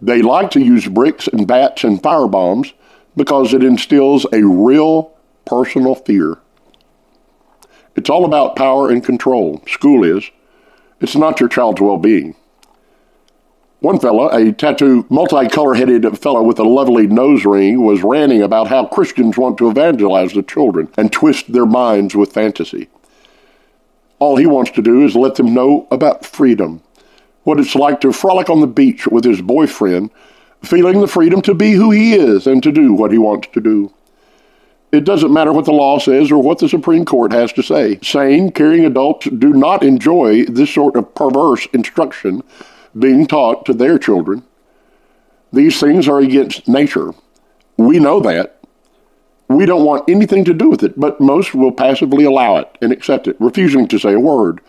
They 0.00 0.22
like 0.22 0.50
to 0.52 0.60
use 0.60 0.88
bricks 0.88 1.28
and 1.28 1.46
bats 1.46 1.84
and 1.84 2.02
firebombs 2.02 2.72
because 3.14 3.52
it 3.52 3.62
instills 3.62 4.26
a 4.32 4.42
real 4.42 5.12
personal 5.44 5.94
fear. 5.94 6.38
It's 7.94 8.10
all 8.10 8.24
about 8.24 8.56
power 8.56 8.90
and 8.90 9.04
control. 9.04 9.62
School 9.68 10.02
is. 10.02 10.30
It's 11.02 11.16
not 11.16 11.40
your 11.40 11.48
child's 11.48 11.80
well 11.80 11.98
being. 11.98 12.36
One 13.80 13.98
fellow, 13.98 14.28
a 14.28 14.52
tattooed, 14.52 15.08
multicolor 15.08 15.76
headed 15.76 16.16
fellow 16.16 16.40
with 16.40 16.60
a 16.60 16.62
lovely 16.62 17.08
nose 17.08 17.44
ring, 17.44 17.84
was 17.84 18.04
ranting 18.04 18.40
about 18.40 18.68
how 18.68 18.86
Christians 18.86 19.36
want 19.36 19.58
to 19.58 19.68
evangelize 19.68 20.32
the 20.32 20.44
children 20.44 20.88
and 20.96 21.10
twist 21.10 21.52
their 21.52 21.66
minds 21.66 22.14
with 22.14 22.32
fantasy. 22.32 22.88
All 24.20 24.36
he 24.36 24.46
wants 24.46 24.70
to 24.70 24.82
do 24.82 25.04
is 25.04 25.16
let 25.16 25.34
them 25.34 25.52
know 25.52 25.88
about 25.90 26.24
freedom, 26.24 26.80
what 27.42 27.58
it's 27.58 27.74
like 27.74 28.00
to 28.02 28.12
frolic 28.12 28.48
on 28.48 28.60
the 28.60 28.68
beach 28.68 29.08
with 29.08 29.24
his 29.24 29.42
boyfriend, 29.42 30.10
feeling 30.62 31.00
the 31.00 31.08
freedom 31.08 31.42
to 31.42 31.54
be 31.54 31.72
who 31.72 31.90
he 31.90 32.14
is 32.14 32.46
and 32.46 32.62
to 32.62 32.70
do 32.70 32.92
what 32.92 33.10
he 33.10 33.18
wants 33.18 33.48
to 33.54 33.60
do. 33.60 33.92
It 34.92 35.04
doesn't 35.04 35.32
matter 35.32 35.54
what 35.54 35.64
the 35.64 35.72
law 35.72 35.98
says 35.98 36.30
or 36.30 36.42
what 36.42 36.58
the 36.58 36.68
Supreme 36.68 37.06
Court 37.06 37.32
has 37.32 37.50
to 37.54 37.62
say. 37.62 37.98
Sane, 38.02 38.52
caring 38.52 38.84
adults 38.84 39.26
do 39.26 39.54
not 39.54 39.82
enjoy 39.82 40.44
this 40.44 40.72
sort 40.72 40.96
of 40.96 41.14
perverse 41.14 41.66
instruction 41.72 42.42
being 42.98 43.26
taught 43.26 43.64
to 43.64 43.72
their 43.72 43.98
children. 43.98 44.44
These 45.50 45.80
things 45.80 46.08
are 46.08 46.20
against 46.20 46.68
nature. 46.68 47.12
We 47.78 48.00
know 48.00 48.20
that. 48.20 48.58
We 49.48 49.64
don't 49.64 49.86
want 49.86 50.10
anything 50.10 50.44
to 50.44 50.54
do 50.54 50.68
with 50.68 50.82
it, 50.82 50.98
but 51.00 51.20
most 51.20 51.54
will 51.54 51.72
passively 51.72 52.24
allow 52.24 52.56
it 52.56 52.68
and 52.82 52.92
accept 52.92 53.26
it, 53.26 53.36
refusing 53.40 53.88
to 53.88 53.98
say 53.98 54.12
a 54.12 54.20
word. 54.20 54.60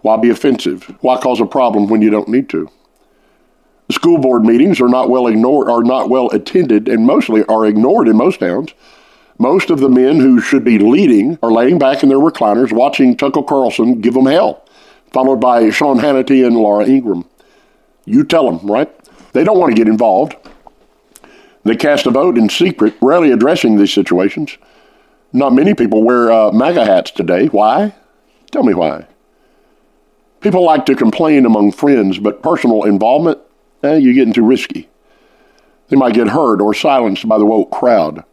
Why 0.00 0.16
be 0.16 0.30
offensive? 0.30 0.84
Why 1.00 1.18
cause 1.18 1.40
a 1.40 1.46
problem 1.46 1.88
when 1.88 2.00
you 2.00 2.08
don't 2.08 2.28
need 2.28 2.48
to? 2.50 2.70
School 3.90 4.18
board 4.18 4.44
meetings 4.44 4.80
are 4.80 4.88
not 4.88 5.10
well 5.10 5.26
ignored, 5.26 5.68
are 5.68 5.82
not 5.82 6.08
well 6.08 6.30
attended, 6.30 6.88
and 6.88 7.06
mostly 7.06 7.44
are 7.44 7.66
ignored 7.66 8.08
in 8.08 8.16
most 8.16 8.40
towns. 8.40 8.72
Most 9.38 9.68
of 9.68 9.80
the 9.80 9.90
men 9.90 10.18
who 10.18 10.40
should 10.40 10.64
be 10.64 10.78
leading 10.78 11.38
are 11.42 11.52
laying 11.52 11.78
back 11.78 12.02
in 12.02 12.08
their 12.08 12.18
recliners 12.18 12.72
watching 12.72 13.16
Tucker 13.16 13.42
Carlson 13.42 14.00
give 14.00 14.14
them 14.14 14.26
hell, 14.26 14.64
followed 15.12 15.40
by 15.40 15.68
Sean 15.70 15.98
Hannity 15.98 16.46
and 16.46 16.56
Laura 16.56 16.86
Ingraham. 16.86 17.26
You 18.06 18.24
tell 18.24 18.50
them, 18.50 18.66
right? 18.70 18.90
They 19.32 19.44
don't 19.44 19.58
want 19.58 19.74
to 19.74 19.76
get 19.76 19.88
involved. 19.88 20.36
They 21.64 21.76
cast 21.76 22.06
a 22.06 22.10
vote 22.10 22.38
in 22.38 22.48
secret, 22.48 22.94
rarely 23.02 23.30
addressing 23.30 23.76
these 23.76 23.92
situations. 23.92 24.56
Not 25.32 25.52
many 25.52 25.74
people 25.74 26.02
wear 26.02 26.32
uh, 26.32 26.52
MAGA 26.52 26.86
hats 26.86 27.10
today. 27.10 27.46
Why? 27.48 27.94
Tell 28.52 28.62
me 28.62 28.72
why. 28.72 29.06
People 30.40 30.64
like 30.64 30.86
to 30.86 30.94
complain 30.94 31.44
among 31.44 31.72
friends, 31.72 32.18
but 32.18 32.42
personal 32.42 32.84
involvement, 32.84 33.38
eh, 33.82 33.96
you're 33.96 34.14
getting 34.14 34.32
too 34.32 34.46
risky. 34.46 34.88
They 35.88 35.96
might 35.96 36.14
get 36.14 36.28
hurt 36.28 36.62
or 36.62 36.72
silenced 36.72 37.28
by 37.28 37.36
the 37.36 37.44
woke 37.44 37.70
crowd. 37.70 38.24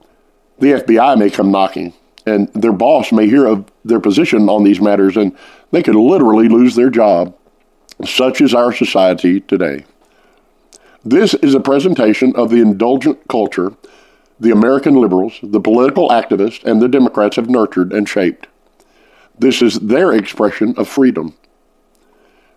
The 0.59 0.73
FBI 0.73 1.17
may 1.17 1.29
come 1.29 1.51
knocking, 1.51 1.93
and 2.25 2.47
their 2.53 2.73
boss 2.73 3.11
may 3.11 3.27
hear 3.27 3.45
of 3.45 3.65
their 3.83 3.99
position 3.99 4.49
on 4.49 4.63
these 4.63 4.79
matters, 4.79 5.17
and 5.17 5.35
they 5.71 5.83
could 5.83 5.95
literally 5.95 6.47
lose 6.47 6.75
their 6.75 6.89
job. 6.89 7.35
Such 8.05 8.41
is 8.41 8.53
our 8.53 8.71
society 8.71 9.41
today. 9.41 9.85
This 11.03 11.33
is 11.33 11.53
a 11.53 11.59
presentation 11.59 12.33
of 12.35 12.49
the 12.49 12.61
indulgent 12.61 13.27
culture 13.27 13.73
the 14.39 14.51
American 14.51 14.95
liberals, 14.95 15.39
the 15.41 15.61
political 15.61 16.09
activists, 16.09 16.63
and 16.63 16.81
the 16.81 16.89
Democrats 16.89 17.37
have 17.37 17.49
nurtured 17.49 17.93
and 17.93 18.07
shaped. 18.07 18.47
This 19.39 19.61
is 19.61 19.79
their 19.79 20.11
expression 20.13 20.73
of 20.77 20.87
freedom. 20.87 21.33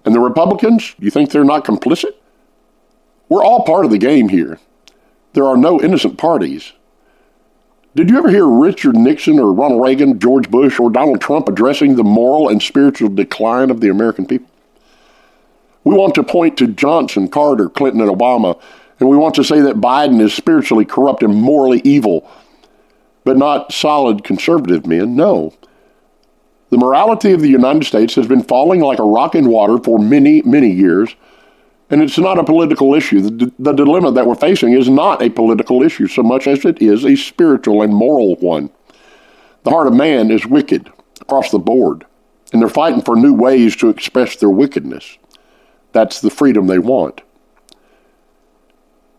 And 0.04 0.14
the 0.14 0.20
Republicans, 0.20 0.94
you 0.98 1.10
think 1.10 1.30
they're 1.30 1.44
not 1.44 1.64
complicit? 1.64 2.12
We're 3.28 3.44
all 3.44 3.64
part 3.64 3.84
of 3.84 3.90
the 3.90 3.98
game 3.98 4.28
here. 4.28 4.58
There 5.32 5.46
are 5.46 5.56
no 5.56 5.80
innocent 5.80 6.18
parties. 6.18 6.72
Did 7.96 8.10
you 8.10 8.18
ever 8.18 8.28
hear 8.28 8.46
Richard 8.46 8.94
Nixon 8.94 9.38
or 9.38 9.54
Ronald 9.54 9.82
Reagan, 9.82 10.18
George 10.18 10.50
Bush, 10.50 10.78
or 10.78 10.90
Donald 10.90 11.18
Trump 11.18 11.48
addressing 11.48 11.96
the 11.96 12.04
moral 12.04 12.50
and 12.50 12.62
spiritual 12.62 13.08
decline 13.08 13.70
of 13.70 13.80
the 13.80 13.88
American 13.88 14.26
people? 14.26 14.50
We 15.82 15.94
want 15.94 16.14
to 16.16 16.22
point 16.22 16.58
to 16.58 16.66
Johnson, 16.66 17.26
Carter, 17.26 17.70
Clinton, 17.70 18.02
and 18.02 18.10
Obama, 18.10 18.60
and 19.00 19.08
we 19.08 19.16
want 19.16 19.34
to 19.36 19.44
say 19.44 19.62
that 19.62 19.76
Biden 19.76 20.20
is 20.20 20.34
spiritually 20.34 20.84
corrupt 20.84 21.22
and 21.22 21.34
morally 21.34 21.80
evil, 21.84 22.30
but 23.24 23.38
not 23.38 23.72
solid 23.72 24.24
conservative 24.24 24.86
men. 24.86 25.16
No. 25.16 25.54
The 26.68 26.76
morality 26.76 27.32
of 27.32 27.40
the 27.40 27.48
United 27.48 27.84
States 27.84 28.14
has 28.16 28.26
been 28.26 28.42
falling 28.42 28.80
like 28.80 28.98
a 28.98 29.04
rock 29.04 29.34
in 29.34 29.48
water 29.48 29.78
for 29.78 29.98
many, 29.98 30.42
many 30.42 30.70
years, 30.70 31.16
and 31.88 32.02
it's 32.02 32.18
not 32.18 32.38
a 32.38 32.44
political 32.44 32.94
issue. 32.94 33.20
The, 33.20 33.52
the 33.58 33.72
dilemma 33.72 34.12
that 34.12 34.26
we're 34.26 34.34
facing 34.34 34.72
is 34.72 34.88
not 34.88 35.22
a 35.22 35.30
political 35.30 35.82
issue 35.82 36.08
so 36.08 36.22
much 36.22 36.46
as 36.46 36.64
it 36.64 36.82
is 36.82 37.04
a 37.04 37.16
spiritual 37.16 37.82
and 37.82 37.94
moral 37.94 38.36
one. 38.36 38.70
The 39.62 39.70
heart 39.70 39.86
of 39.86 39.94
man 39.94 40.30
is 40.30 40.46
wicked 40.46 40.90
across 41.20 41.50
the 41.50 41.58
board, 41.58 42.04
and 42.52 42.60
they're 42.60 42.68
fighting 42.68 43.02
for 43.02 43.16
new 43.16 43.34
ways 43.34 43.76
to 43.76 43.88
express 43.88 44.36
their 44.36 44.50
wickedness. 44.50 45.18
That's 45.92 46.20
the 46.20 46.30
freedom 46.30 46.66
they 46.66 46.78
want. 46.78 47.22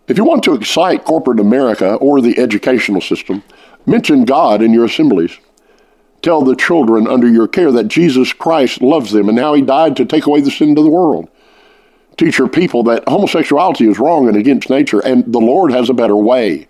If 0.08 0.18
you 0.18 0.24
want 0.24 0.44
to 0.44 0.54
excite 0.54 1.04
corporate 1.04 1.40
America 1.40 1.96
or 1.96 2.22
the 2.22 2.38
educational 2.40 3.02
system, 3.02 3.44
mention 3.86 4.26
God 4.26 4.62
in 4.62 4.74
your 4.74 4.86
assemblies. 4.86 5.38
Tell 6.22 6.42
the 6.42 6.56
children 6.56 7.08
under 7.08 7.28
your 7.28 7.48
care 7.48 7.72
that 7.72 7.90
Jesus 7.90 8.34
Christ 8.34 8.82
loves 8.82 9.12
them 9.12 9.30
and 9.30 9.38
how 9.38 9.54
he 9.54 9.62
died 9.62 9.96
to 9.98 10.06
take 10.06 10.26
away 10.26 10.42
the 10.42 10.52
sin 10.52 10.78
of 10.78 10.84
the 10.84 10.90
world. 10.90 11.30
Teach 12.18 12.40
your 12.40 12.50
people 12.50 12.84
that 12.84 13.08
homosexuality 13.08 13.88
is 13.88 14.00
wrong 14.00 14.28
and 14.28 14.36
against 14.36 14.70
nature, 14.70 15.00
and 15.00 15.32
the 15.32 15.40
Lord 15.40 15.72
has 15.72 15.90
a 15.90 15.94
better 15.94 16.16
way. 16.16 16.68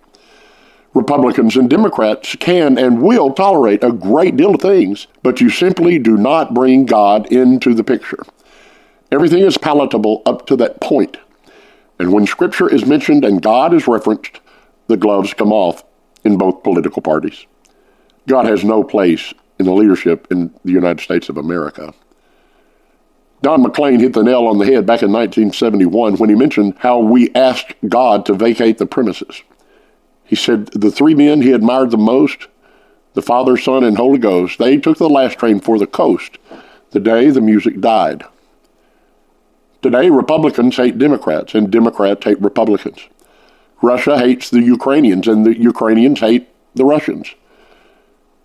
Republicans 0.94 1.56
and 1.56 1.70
Democrats 1.70 2.36
can 2.36 2.78
and 2.78 3.02
will 3.02 3.32
tolerate 3.32 3.82
a 3.82 3.92
great 3.92 4.36
deal 4.36 4.54
of 4.54 4.60
things, 4.60 5.06
but 5.22 5.40
you 5.40 5.48
simply 5.48 5.98
do 5.98 6.16
not 6.16 6.54
bring 6.54 6.86
God 6.86 7.30
into 7.32 7.74
the 7.74 7.84
picture. 7.84 8.22
Everything 9.10 9.42
is 9.42 9.56
palatable 9.56 10.22
up 10.26 10.46
to 10.46 10.56
that 10.56 10.80
point. 10.80 11.16
And 11.98 12.12
when 12.12 12.26
Scripture 12.26 12.72
is 12.72 12.84
mentioned 12.84 13.24
and 13.24 13.42
God 13.42 13.72
is 13.72 13.88
referenced, 13.88 14.40
the 14.86 14.96
gloves 14.96 15.34
come 15.34 15.52
off 15.52 15.84
in 16.24 16.36
both 16.36 16.62
political 16.62 17.00
parties. 17.02 17.46
God 18.26 18.46
has 18.46 18.64
no 18.64 18.84
place 18.84 19.32
in 19.58 19.66
the 19.66 19.72
leadership 19.72 20.26
in 20.30 20.54
the 20.64 20.72
United 20.72 21.02
States 21.02 21.28
of 21.28 21.36
America. 21.36 21.94
Don 23.40 23.62
McLean 23.62 24.00
hit 24.00 24.14
the 24.14 24.22
nail 24.22 24.46
on 24.46 24.58
the 24.58 24.66
head 24.66 24.84
back 24.86 25.02
in 25.02 25.12
1971 25.12 26.16
when 26.16 26.28
he 26.28 26.34
mentioned 26.34 26.74
how 26.78 26.98
we 26.98 27.32
asked 27.34 27.74
God 27.88 28.26
to 28.26 28.34
vacate 28.34 28.78
the 28.78 28.86
premises. 28.86 29.42
He 30.24 30.36
said 30.36 30.66
the 30.68 30.90
three 30.90 31.14
men 31.14 31.42
he 31.42 31.52
admired 31.52 31.90
the 31.90 31.96
most, 31.96 32.48
the 33.14 33.22
Father, 33.22 33.56
Son, 33.56 33.84
and 33.84 33.96
Holy 33.96 34.18
Ghost, 34.18 34.58
they 34.58 34.76
took 34.76 34.98
the 34.98 35.08
last 35.08 35.38
train 35.38 35.60
for 35.60 35.78
the 35.78 35.86
coast 35.86 36.38
the 36.90 37.00
day 37.00 37.30
the 37.30 37.40
music 37.40 37.80
died. 37.80 38.24
Today, 39.82 40.10
Republicans 40.10 40.76
hate 40.76 40.98
Democrats, 40.98 41.54
and 41.54 41.70
Democrats 41.70 42.24
hate 42.24 42.40
Republicans. 42.40 43.00
Russia 43.80 44.18
hates 44.18 44.50
the 44.50 44.62
Ukrainians, 44.62 45.28
and 45.28 45.46
the 45.46 45.56
Ukrainians 45.56 46.20
hate 46.20 46.48
the 46.74 46.84
Russians. 46.84 47.34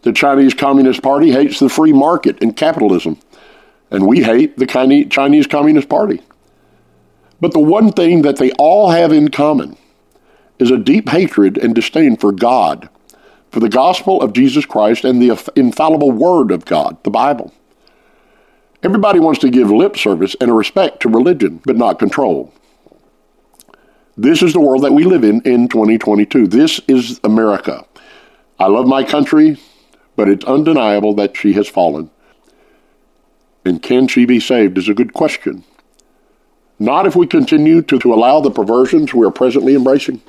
The 0.04 0.14
Chinese 0.14 0.54
Communist 0.54 1.02
Party 1.02 1.32
hates 1.32 1.60
the 1.60 1.70
free 1.70 1.94
market 1.94 2.42
and 2.42 2.56
capitalism, 2.56 3.18
and 3.94 4.06
we 4.08 4.24
hate 4.24 4.58
the 4.58 4.66
Chinese 5.10 5.48
Communist 5.48 5.88
Party. 5.88 6.20
But 7.40 7.54
the 7.54 7.60
one 7.60 7.92
thing 7.92 8.24
that 8.24 8.38
they 8.38 8.52
all 8.54 8.90
have 8.90 9.14
in 9.14 9.30
common 9.30 9.78
is 10.60 10.72
a 10.72 10.78
deep 10.78 11.10
hatred 11.10 11.58
and 11.58 11.76
disdain 11.76 12.18
for 12.18 12.32
God, 12.32 12.90
for 13.52 13.60
the 13.60 13.70
gospel 13.70 14.22
of 14.22 14.34
Jesus 14.34 14.66
Christ 14.66 15.06
and 15.06 15.22
the 15.22 15.52
infallible 15.56 16.12
Word 16.12 16.52
of 16.52 16.66
God, 16.66 17.02
the 17.04 17.12
Bible. 17.12 17.54
Everybody 18.82 19.20
wants 19.20 19.40
to 19.42 19.50
give 19.50 19.72
lip 19.72 19.96
service 19.96 20.36
and 20.42 20.50
a 20.50 20.54
respect 20.54 21.02
to 21.02 21.10
religion, 21.10 21.62
but 21.66 21.78
not 21.78 22.00
control. 22.00 22.54
This 24.18 24.42
is 24.42 24.54
the 24.54 24.60
world 24.60 24.84
that 24.84 24.94
we 24.94 25.04
live 25.06 25.24
in 25.24 25.42
in 25.42 25.68
2022. 25.68 26.48
This 26.48 26.80
is 26.88 27.20
America. 27.24 27.86
I 28.60 28.68
love 28.68 28.88
my 28.88 29.04
country, 29.04 29.58
but 30.16 30.30
it's 30.30 30.46
undeniable 30.46 31.14
that 31.16 31.36
she 31.38 31.54
has 31.54 31.68
fallen. 31.68 32.10
And 33.66 33.82
can 33.82 34.08
she 34.08 34.26
be 34.26 34.40
saved 34.40 34.78
is 34.78 34.90
a 34.90 34.94
good 34.94 35.14
question. 35.14 35.64
Not 36.80 37.06
if 37.06 37.16
we 37.16 37.28
continue 37.28 37.82
to, 37.84 38.00
to 38.00 38.14
allow 38.14 38.42
the 38.42 38.52
perversions 38.52 39.14
we 39.14 39.26
are 39.26 39.32
presently 39.32 39.76
embracing. 39.76 40.22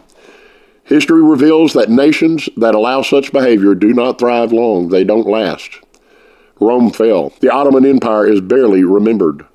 History 0.85 1.23
reveals 1.23 1.73
that 1.73 1.89
nations 1.89 2.49
that 2.57 2.75
allow 2.75 3.03
such 3.03 3.33
behavior 3.33 3.75
do 3.75 3.93
not 3.95 4.19
thrive 4.19 4.53
long, 4.53 4.89
they 4.89 5.03
don't 5.03 5.27
last. 5.27 5.81
Rome 6.61 6.91
fell. 6.91 7.33
The 7.41 7.53
Ottoman 7.53 7.87
Empire 7.87 8.27
is 8.27 8.41
barely 8.41 8.85
remembered. 8.85 9.47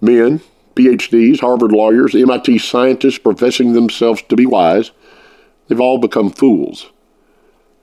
Men, 0.00 0.40
PhDs, 0.76 1.40
Harvard 1.40 1.72
lawyers, 1.72 2.14
MIT 2.14 2.58
scientists 2.58 3.18
professing 3.18 3.72
themselves 3.72 4.22
to 4.28 4.36
be 4.36 4.46
wise, 4.46 4.90
they've 5.68 5.80
all 5.80 5.98
become 5.98 6.30
fools. 6.30 6.90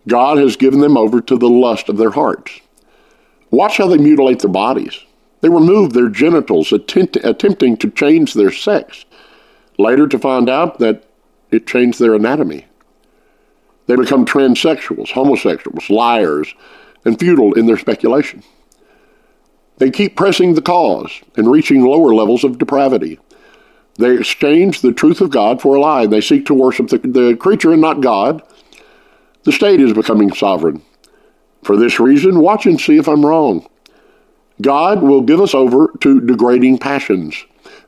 God 0.08 0.38
has 0.38 0.55
given 0.55 0.79
them 0.79 0.95
over 0.95 1.21
to 1.21 1.38
the 1.38 1.49
lust 1.49 1.89
of 1.89 1.97
their 1.97 2.12
hearts. 2.12 2.62
Watch 3.51 3.77
how 3.77 3.88
they 3.88 3.97
mutilate 3.97 4.39
their 4.39 4.51
bodies. 4.51 5.03
They 5.41 5.49
remove 5.49 5.93
their 5.93 6.10
genitals, 6.10 6.71
attempt, 6.71 7.15
attempting 7.17 7.78
to 7.78 7.89
change 7.89 8.34
their 8.34 8.52
sex, 8.52 9.06
later 9.78 10.08
to 10.08 10.19
find 10.19 10.49
out 10.49 10.80
that 10.80 11.06
it 11.52 11.67
changed 11.67 11.99
their 11.99 12.13
anatomy. 12.13 12.65
They 13.88 13.95
become 13.95 14.25
transsexuals, 14.25 15.12
homosexuals, 15.12 15.89
liars, 15.89 16.54
and 17.06 17.17
futile 17.17 17.54
in 17.54 17.65
their 17.65 17.78
speculation. 17.78 18.43
They 19.78 19.89
keep 19.89 20.17
pressing 20.17 20.54
the 20.54 20.62
cause 20.62 21.21
and 21.38 21.49
reaching 21.49 21.84
lower 21.84 22.13
levels 22.13 22.43
of 22.43 22.58
depravity. 22.58 23.17
They 23.95 24.15
exchange 24.15 24.82
the 24.82 24.91
truth 24.91 25.21
of 25.21 25.30
God 25.30 25.62
for 25.62 25.75
a 25.75 25.80
lie. 25.80 26.06
They 26.06 26.21
seek 26.21 26.45
to 26.47 26.54
worship 26.54 26.89
the, 26.89 26.99
the 26.99 27.36
creature 27.36 27.71
and 27.71 27.82
not 27.82 28.02
God. 28.02 28.43
The 29.43 29.52
state 29.52 29.80
is 29.80 29.93
becoming 29.93 30.34
sovereign. 30.34 30.82
For 31.63 31.78
this 31.78 31.99
reason, 31.99 32.39
watch 32.39 32.65
and 32.65 32.80
see 32.80 32.97
if 32.97 33.08
I'm 33.08 33.25
wrong. 33.25 33.67
God 34.62 35.02
will 35.02 35.22
give 35.22 35.39
us 35.39 35.54
over 35.54 35.93
to 36.02 36.22
degrading 36.22 36.80
passions, 36.80 37.45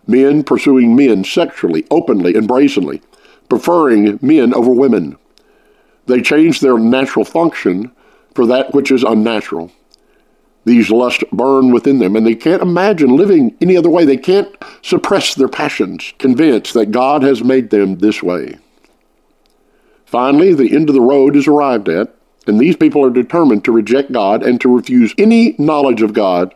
men 0.07 0.43
pursuing 0.43 0.95
men 0.95 1.23
sexually, 1.23 1.85
openly, 1.91 2.35
and 2.35 2.47
brazenly, 2.47 3.01
preferring 3.49 4.19
men 4.21 4.53
over 4.53 4.71
women. 4.71 5.17
They 6.05 6.21
change 6.21 6.59
their 6.59 6.77
natural 6.77 7.25
function 7.25 7.91
for 8.33 8.45
that 8.47 8.73
which 8.73 8.91
is 8.91 9.03
unnatural. 9.03 9.71
These 10.63 10.91
lusts 10.91 11.23
burn 11.31 11.71
within 11.71 11.99
them, 11.99 12.15
and 12.15 12.25
they 12.25 12.35
can't 12.35 12.61
imagine 12.61 13.15
living 13.15 13.57
any 13.61 13.75
other 13.75 13.89
way. 13.89 14.05
They 14.05 14.17
can't 14.17 14.55
suppress 14.83 15.33
their 15.33 15.47
passions, 15.47 16.13
convinced 16.19 16.73
that 16.75 16.91
God 16.91 17.23
has 17.23 17.43
made 17.43 17.71
them 17.71 17.97
this 17.97 18.21
way. 18.21 18.59
Finally, 20.05 20.53
the 20.53 20.75
end 20.75 20.89
of 20.89 20.95
the 20.95 21.01
road 21.01 21.35
is 21.35 21.47
arrived 21.47 21.89
at, 21.89 22.13
and 22.45 22.59
these 22.59 22.75
people 22.75 23.03
are 23.03 23.09
determined 23.09 23.63
to 23.65 23.71
reject 23.71 24.11
God 24.11 24.43
and 24.43 24.59
to 24.61 24.75
refuse 24.75 25.15
any 25.17 25.55
knowledge 25.57 26.01
of 26.01 26.13
God. 26.13 26.53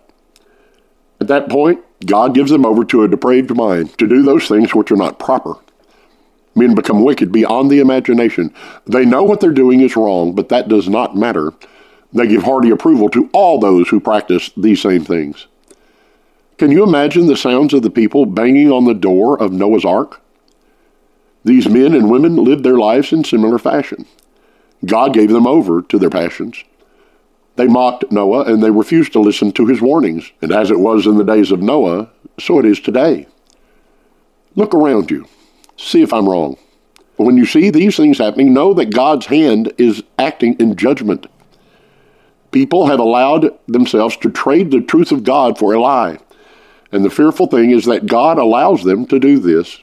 At 1.19 1.27
that 1.27 1.49
point, 1.49 1.83
God 2.05 2.33
gives 2.33 2.51
them 2.51 2.65
over 2.65 2.83
to 2.85 3.03
a 3.03 3.07
depraved 3.07 3.55
mind 3.55 3.97
to 3.97 4.07
do 4.07 4.21
those 4.21 4.47
things 4.47 4.75
which 4.75 4.91
are 4.91 4.97
not 4.97 5.19
proper. 5.19 5.55
Men 6.55 6.75
become 6.75 7.03
wicked 7.03 7.31
beyond 7.31 7.69
the 7.69 7.79
imagination. 7.79 8.53
They 8.85 9.05
know 9.05 9.23
what 9.23 9.41
they're 9.41 9.51
doing 9.51 9.81
is 9.81 9.95
wrong, 9.95 10.33
but 10.33 10.49
that 10.49 10.69
does 10.69 10.87
not 10.87 11.15
matter. 11.15 11.53
They 12.13 12.27
give 12.27 12.43
hearty 12.43 12.69
approval 12.69 13.09
to 13.09 13.29
all 13.33 13.59
those 13.59 13.89
who 13.89 13.99
practice 13.99 14.49
these 14.55 14.81
same 14.81 15.03
things. 15.03 15.47
Can 16.57 16.71
you 16.71 16.83
imagine 16.83 17.27
the 17.27 17.35
sounds 17.35 17.73
of 17.73 17.81
the 17.81 17.89
people 17.89 18.25
banging 18.25 18.71
on 18.71 18.85
the 18.85 18.93
door 18.93 19.41
of 19.41 19.51
Noah's 19.51 19.83
Ark? 19.83 20.21
These 21.43 21.67
men 21.67 21.93
and 21.93 22.09
women 22.09 22.37
lived 22.37 22.63
their 22.63 22.77
lives 22.77 23.11
in 23.11 23.25
similar 23.25 23.59
fashion. 23.59 24.05
God 24.85 25.13
gave 25.13 25.29
them 25.29 25.45
over 25.45 25.81
to 25.81 25.99
their 25.99 26.09
passions. 26.09 26.63
They 27.55 27.67
mocked 27.67 28.11
Noah 28.11 28.43
and 28.43 28.61
they 28.61 28.71
refused 28.71 29.13
to 29.13 29.19
listen 29.19 29.51
to 29.53 29.65
his 29.65 29.81
warnings. 29.81 30.31
And 30.41 30.51
as 30.51 30.71
it 30.71 30.79
was 30.79 31.05
in 31.07 31.17
the 31.17 31.23
days 31.23 31.51
of 31.51 31.61
Noah, 31.61 32.09
so 32.39 32.59
it 32.59 32.65
is 32.65 32.79
today. 32.79 33.27
Look 34.55 34.73
around 34.73 35.11
you. 35.11 35.27
See 35.77 36.01
if 36.01 36.13
I'm 36.13 36.27
wrong. 36.27 36.57
When 37.17 37.37
you 37.37 37.45
see 37.45 37.69
these 37.69 37.95
things 37.95 38.17
happening, 38.17 38.53
know 38.53 38.73
that 38.73 38.93
God's 38.93 39.27
hand 39.27 39.73
is 39.77 40.03
acting 40.19 40.55
in 40.59 40.75
judgment. 40.75 41.27
People 42.51 42.87
have 42.87 42.99
allowed 42.99 43.57
themselves 43.67 44.17
to 44.17 44.29
trade 44.29 44.71
the 44.71 44.81
truth 44.81 45.11
of 45.11 45.23
God 45.23 45.57
for 45.57 45.73
a 45.73 45.79
lie. 45.79 46.19
And 46.91 47.03
the 47.03 47.09
fearful 47.09 47.47
thing 47.47 47.71
is 47.71 47.85
that 47.85 48.05
God 48.05 48.37
allows 48.37 48.83
them 48.83 49.05
to 49.07 49.19
do 49.19 49.39
this. 49.39 49.79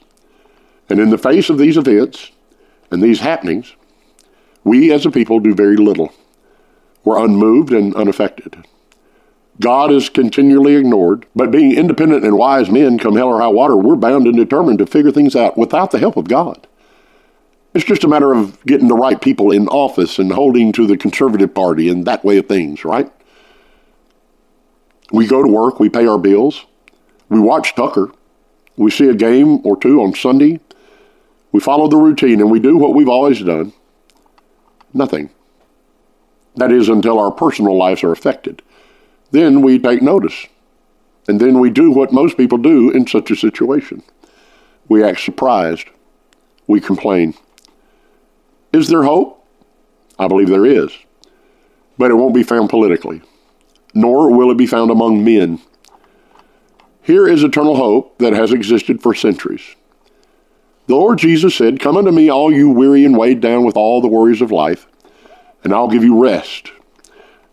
And 0.89 0.99
in 0.99 1.09
the 1.09 1.17
face 1.17 1.49
of 1.49 1.57
these 1.57 1.77
events 1.77 2.31
and 2.91 3.01
these 3.01 3.19
happenings, 3.19 3.75
we 4.63 4.91
as 4.91 5.05
a 5.05 5.11
people 5.11 5.39
do 5.39 5.53
very 5.53 5.77
little. 5.77 6.13
We're 7.03 7.23
unmoved 7.23 7.71
and 7.73 7.95
unaffected. 7.95 8.65
God 9.59 9.91
is 9.91 10.09
continually 10.09 10.75
ignored, 10.75 11.25
but 11.35 11.51
being 11.51 11.73
independent 11.73 12.25
and 12.25 12.37
wise 12.37 12.69
men, 12.69 12.97
come 12.97 13.15
hell 13.15 13.27
or 13.27 13.39
high 13.39 13.47
water, 13.47 13.75
we're 13.75 13.95
bound 13.95 14.25
and 14.25 14.35
determined 14.35 14.79
to 14.79 14.85
figure 14.85 15.11
things 15.11 15.35
out 15.35 15.57
without 15.57 15.91
the 15.91 15.99
help 15.99 16.17
of 16.17 16.27
God. 16.27 16.67
It's 17.73 17.85
just 17.85 18.03
a 18.03 18.07
matter 18.07 18.33
of 18.33 18.63
getting 18.65 18.87
the 18.87 18.95
right 18.95 19.19
people 19.19 19.51
in 19.51 19.67
office 19.67 20.17
and 20.19 20.31
holding 20.31 20.71
to 20.73 20.87
the 20.87 20.97
conservative 20.97 21.53
party 21.53 21.89
and 21.89 22.05
that 22.05 22.23
way 22.23 22.37
of 22.37 22.47
things, 22.47 22.83
right? 22.83 23.11
We 25.11 25.27
go 25.27 25.43
to 25.43 25.49
work, 25.49 25.79
we 25.79 25.89
pay 25.89 26.07
our 26.07 26.17
bills, 26.17 26.65
we 27.29 27.39
watch 27.39 27.75
Tucker, 27.75 28.11
we 28.75 28.89
see 28.89 29.09
a 29.09 29.15
game 29.15 29.65
or 29.65 29.77
two 29.77 30.01
on 30.01 30.15
Sunday, 30.15 30.59
we 31.51 31.59
follow 31.59 31.87
the 31.87 31.97
routine, 31.97 32.41
and 32.41 32.49
we 32.49 32.59
do 32.59 32.77
what 32.77 32.95
we've 32.95 33.09
always 33.09 33.41
done 33.41 33.73
nothing. 34.93 35.29
That 36.55 36.71
is, 36.71 36.89
until 36.89 37.19
our 37.19 37.31
personal 37.31 37.77
lives 37.77 38.03
are 38.03 38.11
affected. 38.11 38.61
Then 39.31 39.61
we 39.61 39.79
take 39.79 40.01
notice. 40.01 40.45
And 41.27 41.39
then 41.39 41.59
we 41.59 41.69
do 41.69 41.91
what 41.91 42.13
most 42.13 42.37
people 42.37 42.57
do 42.57 42.91
in 42.91 43.07
such 43.07 43.31
a 43.31 43.35
situation 43.35 44.03
we 44.87 45.03
act 45.03 45.21
surprised, 45.21 45.87
we 46.67 46.79
complain. 46.79 47.33
Is 48.71 48.87
there 48.87 49.03
hope? 49.03 49.45
I 50.19 50.27
believe 50.27 50.49
there 50.49 50.65
is. 50.65 50.91
But 51.97 52.11
it 52.11 52.15
won't 52.15 52.35
be 52.35 52.43
found 52.43 52.69
politically, 52.69 53.21
nor 53.93 54.31
will 54.31 54.51
it 54.51 54.57
be 54.57 54.67
found 54.67 54.91
among 54.91 55.23
men. 55.23 55.59
Here 57.01 57.27
is 57.27 57.43
eternal 57.43 57.75
hope 57.75 58.17
that 58.19 58.33
has 58.33 58.53
existed 58.53 59.01
for 59.01 59.13
centuries. 59.13 59.75
The 60.87 60.95
Lord 60.95 61.17
Jesus 61.17 61.55
said, 61.55 61.79
Come 61.79 61.97
unto 61.97 62.11
me, 62.11 62.29
all 62.29 62.51
you 62.51 62.69
weary 62.69 63.05
and 63.05 63.17
weighed 63.17 63.41
down 63.41 63.65
with 63.65 63.77
all 63.77 64.01
the 64.01 64.07
worries 64.07 64.41
of 64.41 64.51
life, 64.51 64.87
and 65.63 65.73
I'll 65.73 65.87
give 65.87 66.03
you 66.03 66.21
rest. 66.21 66.71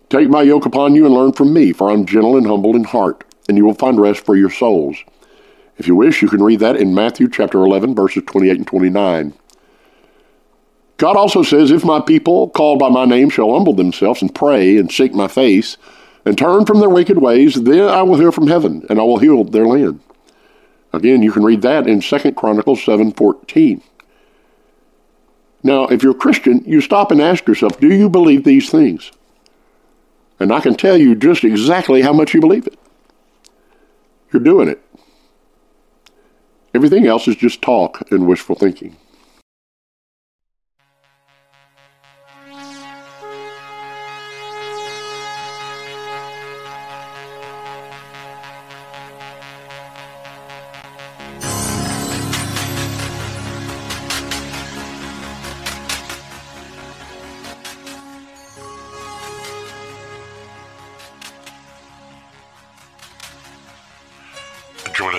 Take 0.08 0.28
my 0.28 0.42
yoke 0.42 0.66
upon 0.66 0.94
you 0.94 1.06
and 1.06 1.14
learn 1.14 1.32
from 1.32 1.52
me, 1.52 1.72
for 1.72 1.90
I'm 1.90 2.04
gentle 2.04 2.36
and 2.36 2.46
humble 2.46 2.74
in 2.74 2.84
heart, 2.84 3.24
and 3.48 3.56
you 3.56 3.64
will 3.64 3.74
find 3.74 4.00
rest 4.00 4.24
for 4.24 4.36
your 4.36 4.50
souls. 4.50 4.96
If 5.78 5.86
you 5.86 5.94
wish, 5.94 6.20
you 6.20 6.28
can 6.28 6.42
read 6.42 6.60
that 6.60 6.76
in 6.76 6.94
Matthew 6.94 7.28
chapter 7.28 7.58
11, 7.58 7.94
verses 7.94 8.24
28 8.26 8.56
and 8.58 8.66
29. 8.66 9.34
God 10.98 11.16
also 11.16 11.42
says, 11.42 11.70
If 11.70 11.84
my 11.84 12.00
people, 12.00 12.50
called 12.50 12.78
by 12.78 12.90
my 12.90 13.06
name, 13.06 13.30
shall 13.30 13.54
humble 13.54 13.72
themselves 13.72 14.20
and 14.20 14.34
pray 14.34 14.76
and 14.76 14.92
seek 14.92 15.14
my 15.14 15.28
face, 15.28 15.78
and 16.26 16.36
turn 16.36 16.66
from 16.66 16.80
their 16.80 16.90
wicked 16.90 17.18
ways, 17.18 17.54
then 17.54 17.88
I 17.88 18.02
will 18.02 18.18
hear 18.18 18.32
from 18.32 18.48
heaven, 18.48 18.84
and 18.90 19.00
I 19.00 19.02
will 19.04 19.18
heal 19.18 19.44
their 19.44 19.64
land. 19.64 20.00
Again, 20.92 21.22
you 21.22 21.32
can 21.32 21.44
read 21.44 21.62
that 21.62 21.86
in 21.86 22.00
2 22.00 22.36
Chronicles 22.36 22.82
7:14. 22.82 23.80
Now, 25.62 25.86
if 25.88 26.02
you're 26.02 26.12
a 26.12 26.18
Christian, 26.18 26.62
you 26.66 26.80
stop 26.80 27.10
and 27.10 27.20
ask 27.20 27.46
yourself, 27.46 27.78
do 27.80 27.92
you 27.92 28.08
believe 28.08 28.44
these 28.44 28.70
things? 28.70 29.12
And 30.38 30.52
I 30.52 30.60
can 30.60 30.74
tell 30.74 30.96
you 30.96 31.14
just 31.14 31.44
exactly 31.44 32.00
how 32.00 32.12
much 32.12 32.32
you 32.32 32.40
believe 32.40 32.66
it. 32.66 32.78
You're 34.32 34.42
doing 34.42 34.68
it. 34.68 34.82
Everything 36.72 37.06
else 37.06 37.28
is 37.28 37.36
just 37.36 37.60
talk 37.60 38.10
and 38.10 38.26
wishful 38.26 38.54
thinking. 38.54 38.96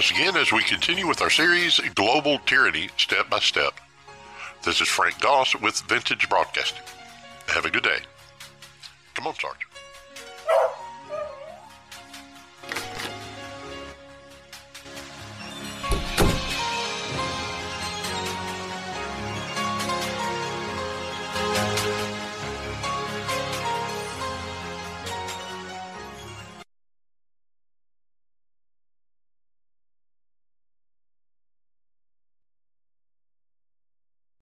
Us 0.01 0.09
again 0.09 0.35
as 0.35 0.51
we 0.51 0.63
continue 0.63 1.05
with 1.05 1.21
our 1.21 1.29
series, 1.29 1.79
Global 1.93 2.39
Tyranny 2.47 2.89
Step 2.97 3.29
by 3.29 3.37
Step. 3.37 3.79
This 4.63 4.81
is 4.81 4.87
Frank 4.87 5.19
Doss 5.19 5.55
with 5.55 5.79
Vintage 5.81 6.27
Broadcasting. 6.27 6.81
Have 7.49 7.65
a 7.65 7.69
good 7.69 7.83
day. 7.83 7.99
Come 9.13 9.27
on, 9.27 9.35
Sarge. 9.35 9.59